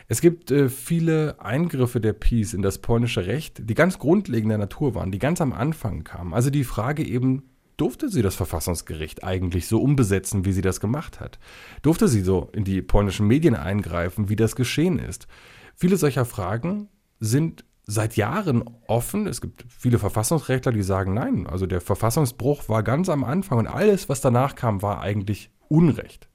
Es 0.09 0.21
gibt 0.21 0.51
äh, 0.51 0.69
viele 0.69 1.41
Eingriffe 1.41 2.01
der 2.01 2.15
Peace 2.15 2.53
in 2.53 2.63
das 2.63 2.79
polnische 2.79 3.27
Recht, 3.27 3.61
die 3.71 3.75
ganz 3.75 4.01
grundlegender 4.01 4.59
Natur 4.59 4.97
waren, 4.97 5.13
die 5.13 5.21
ganz 5.21 5.41
am 5.41 5.53
Anfang 5.53 6.03
kamen. 6.03 6.35
Also 6.35 6.51
die 6.51 6.65
Frage 6.65 7.07
eben, 7.07 7.45
durfte 7.81 8.09
sie 8.09 8.23
das 8.23 8.35
Verfassungsgericht 8.35 9.25
eigentlich 9.25 9.67
so 9.67 9.81
umbesetzen, 9.81 10.45
wie 10.45 10.53
sie 10.53 10.63
das 10.63 10.81
gemacht 10.81 11.21
hat? 11.21 11.39
Durfte 11.83 12.09
sie 12.09 12.21
so 12.21 12.51
in 12.53 12.65
die 12.65 12.83
polnischen 12.83 13.27
Medien 13.27 13.55
eingreifen, 13.55 14.29
wie 14.29 14.37
das 14.37 14.55
geschehen 14.55 14.99
ist? 14.99 15.27
Viele 15.75 15.97
solcher 15.97 16.25
Fragen 16.25 16.89
sind 17.21 17.65
seit 17.87 18.17
Jahren 18.17 18.65
offen. 18.87 19.27
Es 19.27 19.41
gibt 19.41 19.65
viele 19.69 19.99
Verfassungsrechtler, 19.99 20.73
die 20.73 20.83
sagen, 20.83 21.15
nein, 21.15 21.47
also 21.47 21.67
der 21.67 21.81
Verfassungsbruch 21.81 22.69
war 22.69 22.83
ganz 22.83 23.09
am 23.09 23.25
Anfang 23.25 23.59
und 23.59 23.67
alles, 23.67 24.09
was 24.09 24.21
danach 24.21 24.55
kam, 24.55 24.83
war 24.83 25.01
eigentlich 25.01 25.51
Unrecht. 25.69 26.29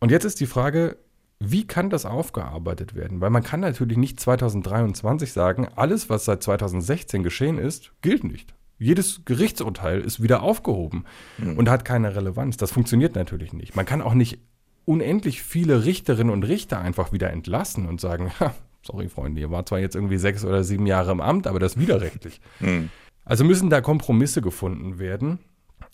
Und 0.00 0.10
jetzt 0.10 0.24
ist 0.24 0.40
die 0.40 0.46
Frage, 0.46 0.98
wie 1.38 1.66
kann 1.66 1.90
das 1.90 2.04
aufgearbeitet 2.04 2.94
werden? 2.94 3.20
Weil 3.20 3.30
man 3.30 3.42
kann 3.42 3.60
natürlich 3.60 3.98
nicht 3.98 4.20
2023 4.20 5.32
sagen, 5.32 5.68
alles, 5.76 6.10
was 6.10 6.24
seit 6.24 6.42
2016 6.42 7.22
geschehen 7.22 7.58
ist, 7.58 7.92
gilt 8.02 8.24
nicht. 8.24 8.54
Jedes 8.80 9.26
Gerichtsurteil 9.26 10.00
ist 10.00 10.22
wieder 10.22 10.42
aufgehoben 10.42 11.04
mhm. 11.36 11.58
und 11.58 11.68
hat 11.68 11.84
keine 11.84 12.16
Relevanz. 12.16 12.56
Das 12.56 12.72
funktioniert 12.72 13.14
natürlich 13.14 13.52
nicht. 13.52 13.76
Man 13.76 13.84
kann 13.84 14.00
auch 14.00 14.14
nicht 14.14 14.40
unendlich 14.86 15.42
viele 15.42 15.84
Richterinnen 15.84 16.32
und 16.32 16.44
Richter 16.44 16.80
einfach 16.80 17.12
wieder 17.12 17.30
entlassen 17.30 17.86
und 17.86 18.00
sagen, 18.00 18.32
sorry 18.82 19.08
Freunde, 19.08 19.42
ihr 19.42 19.50
war 19.50 19.66
zwar 19.66 19.80
jetzt 19.80 19.94
irgendwie 19.94 20.16
sechs 20.16 20.46
oder 20.46 20.64
sieben 20.64 20.86
Jahre 20.86 21.12
im 21.12 21.20
Amt, 21.20 21.46
aber 21.46 21.60
das 21.60 21.74
ist 21.74 21.80
widerrechtlich. 21.80 22.40
Hm. 22.58 22.88
Also 23.26 23.44
müssen 23.44 23.68
da 23.68 23.82
Kompromisse 23.82 24.40
gefunden 24.40 24.98
werden. 24.98 25.38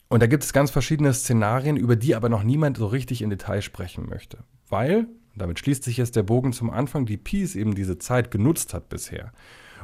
Und 0.09 0.23
da 0.23 0.29
gibt 0.29 0.45
es 0.45 0.53
ganz 0.53 0.71
verschiedene 0.71 1.13
Szenarien, 1.13 1.77
über 1.77 1.97
die 1.97 2.15
aber 2.15 2.29
noch 2.29 2.45
niemand 2.45 2.77
so 2.77 2.87
richtig 2.87 3.21
in 3.21 3.31
Detail 3.31 3.63
sprechen 3.63 4.09
möchte. 4.09 4.39
Weil, 4.69 5.09
damit 5.35 5.59
schließt 5.59 5.83
sich 5.83 5.97
jetzt 5.97 6.15
der 6.15 6.23
Bogen 6.23 6.53
zum 6.53 6.71
Anfang, 6.71 7.05
die 7.05 7.17
Peace 7.17 7.57
eben 7.57 7.75
diese 7.75 7.99
Zeit 7.99 8.31
genutzt 8.31 8.73
hat 8.73 8.89
bisher. 8.89 9.33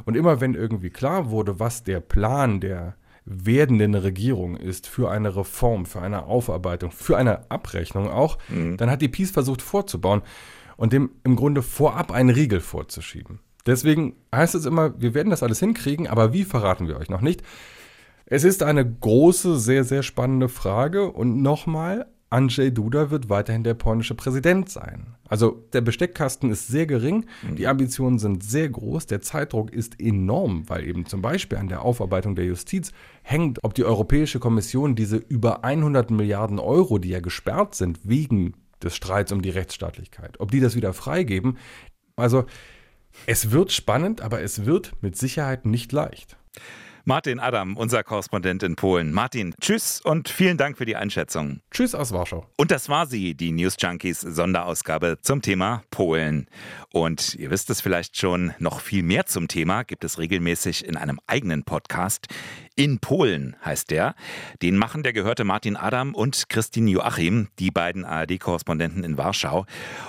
Und 0.05 0.17
immer 0.17 0.41
wenn 0.41 0.55
irgendwie 0.55 0.91
klar 0.91 1.31
wurde, 1.31 1.61
was 1.61 1.85
der 1.85 2.01
Plan 2.01 2.61
der 2.61 2.97
werdenden 3.25 3.95
Regierung 3.95 4.57
ist 4.57 4.87
für 4.87 5.11
eine 5.11 5.37
Reform, 5.37 5.87
für 5.87 6.01
eine 6.01 6.25
Aufarbeitung, 6.25 6.91
für 6.91 7.17
eine 7.17 7.51
Abrechnung 7.51 8.09
auch, 8.11 8.39
mhm. 8.49 8.77
dann 8.77 8.91
hat 8.91 9.03
die 9.03 9.09
Peace 9.09 9.31
versucht 9.31 9.63
vorzubauen 9.63 10.23
und 10.77 10.93
dem 10.93 11.11
im 11.23 11.37
Grunde 11.37 11.63
vorab 11.63 12.11
einen 12.11 12.31
Riegel 12.31 12.61
vorzuschieben. 12.61 13.39
Deswegen 13.67 14.17
heißt 14.35 14.57
es 14.57 14.67
immer, 14.67 15.01
wir 15.01 15.15
werden 15.15 15.31
das 15.31 15.45
alles 15.45 15.61
hinkriegen, 15.61 16.09
aber 16.09 16.33
wie 16.33 16.45
verraten 16.45 16.89
wir 16.89 16.97
euch 16.97 17.09
noch 17.09 17.21
nicht. 17.21 17.43
Es 18.27 18.45
ist 18.45 18.63
eine 18.63 18.89
große, 18.91 19.59
sehr, 19.59 19.85
sehr 19.85 20.03
spannende 20.03 20.49
Frage 20.49 21.11
und 21.13 21.43
nochmal, 21.43 22.07
Andrzej 22.33 22.73
Duda 22.73 23.11
wird 23.11 23.29
weiterhin 23.29 23.63
der 23.63 23.75
polnische 23.75 24.15
Präsident 24.15 24.71
sein. 24.71 25.15
Also 25.29 25.65
der 25.73 25.83
Besteckkasten 25.83 26.51
ist 26.51 26.69
sehr 26.69 26.87
gering, 26.87 27.27
mhm. 27.43 27.57
die 27.57 27.67
Ambitionen 27.67 28.19
sind 28.19 28.43
sehr 28.43 28.69
groß, 28.69 29.07
der 29.07 29.21
Zeitdruck 29.21 29.73
ist 29.73 30.01
enorm, 30.01 30.69
weil 30.69 30.87
eben 30.89 31.07
zum 31.07 31.21
Beispiel 31.21 31.59
an 31.59 31.69
der 31.69 31.83
Aufarbeitung 31.83 32.35
der 32.35 32.47
Justiz 32.47 32.93
hängt, 33.23 33.59
ob 33.63 33.75
die 33.75 33.85
Europäische 33.85 34.41
Kommission 34.41 34.95
diese 34.95 35.17
über 35.17 35.63
100 35.65 36.11
Milliarden 36.11 36.59
Euro, 36.59 36.99
die 36.99 37.11
ja 37.11 37.21
gesperrt 37.21 37.75
sind 37.75 38.01
wegen 38.05 38.55
des 38.83 38.97
Streits 38.97 39.31
um 39.31 39.43
die 39.43 39.51
Rechtsstaatlichkeit. 39.51 40.41
Ob 40.41 40.51
die 40.51 40.61
das 40.61 40.75
wieder 40.75 40.93
freigeben, 40.93 41.59
also 42.17 42.45
es 43.27 43.51
wird 43.51 43.73
spannend, 43.73 44.23
aber 44.23 44.41
es 44.41 44.65
wird 44.65 44.93
mit 45.03 45.17
Sicherheit 45.17 45.67
nicht 45.67 45.93
leicht. 45.93 46.37
Martin 47.05 47.41
Adam, 47.41 47.77
unser 47.77 48.05
Korrespondent 48.05 48.63
in 48.63 48.77
Polen. 48.77 49.13
Martin, 49.13 49.55
tschüss 49.61 50.01
und 50.01 50.29
vielen 50.29 50.57
Dank 50.57 50.79
für 50.79 50.85
die 50.85 50.95
Einschätzung. 50.95 51.61
Tschüss 51.73 51.97
aus 51.97 52.13
Warschau. 52.13 52.47
Und 52.57 52.71
das 52.71 52.89
war 52.89 53.07
sie, 53.07 53.35
die 53.35 53.51
News 53.51 53.75
Junkies 53.81 54.21
Sonderausgabe 54.21 55.19
zum 55.21 55.43
Thema 55.43 55.83
Polen. 55.91 56.47
Und 56.93 57.35
ihr 57.35 57.51
wisst 57.51 57.71
es 57.71 57.81
vielleicht 57.81 58.17
schon, 58.17 58.55
noch 58.61 58.81
viel 58.81 59.03
mehr 59.03 59.27
zum 59.27 59.49
Thema 59.49 59.83
gibt 59.83 60.05
es 60.05 60.21
regelmäßig 60.21 60.87
in 60.87 60.97
einem 60.97 61.19
eigenen 61.27 61.65
Podcast. 61.65 62.29
In 62.75 63.01
Polen 63.01 63.55
heißt 63.63 63.91
der. 63.91 64.15
Den 64.63 64.79
machen 64.79 65.03
der 65.03 65.13
gehörte 65.13 65.45
Martin 65.45 65.77
Adam 65.77 66.15
und 66.15 66.49
Christine 66.49 66.91
Joachim, 66.91 67.49
die 67.59 67.71
beiden 67.71 68.05
ARD-Korrespondenten 68.05 69.05
in 69.05 69.19
Warschau. 69.19 69.67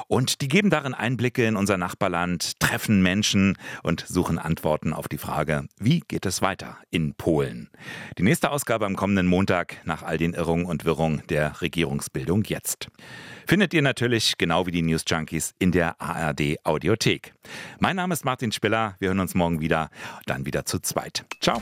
Und 0.08 0.40
die 0.40 0.48
geben 0.48 0.70
darin 0.70 0.94
Einblicke 0.94 1.46
in 1.46 1.58
unser 1.58 1.78
Nachbarland, 1.78 2.60
treffen 2.62 3.04
Menschen 3.04 3.58
und 3.84 4.06
suchen 4.08 4.40
Antworten 4.40 4.94
auf 4.94 5.10
die 5.10 5.18
Frage, 5.18 5.66
wie 5.78 6.00
geht 6.08 6.26
es 6.26 6.42
weiter 6.42 6.78
in 6.90 7.16
Polen? 7.16 7.70
Die 8.18 8.24
nächste 8.24 8.50
Ausgabe 8.50 8.86
am 8.86 8.96
kommenden 8.96 9.28
Montag 9.28 9.82
nach 9.84 10.04
all 10.04 10.18
den 10.18 10.34
Irrungen 10.34 10.66
und 10.66 10.86
Wirrungen 10.86 11.22
der 11.30 11.62
Regierungsbildung 11.62 12.46
jetzt. 12.46 12.88
Findet 13.46 13.74
ihr 13.74 13.82
natürlich, 13.82 14.38
genau 14.38 14.66
wie 14.68 14.72
die 14.72 14.82
News 14.82 15.04
Junkies, 15.06 15.54
in 15.60 15.74
der 15.74 16.00
ARD 16.02 16.58
Audiothek. 16.64 17.34
Mein 17.80 17.98
Name 17.98 18.14
ist 18.14 18.24
Martin 18.24 18.54
Spiller. 18.54 18.96
Wir 19.00 19.10
hören 19.10 19.20
uns 19.20 19.36
morgen 19.36 19.60
wieder, 19.60 19.90
dann 20.26 20.46
wieder 20.46 20.66
zu 20.66 20.80
zweit. 20.80 21.26
Ciao. 21.42 21.62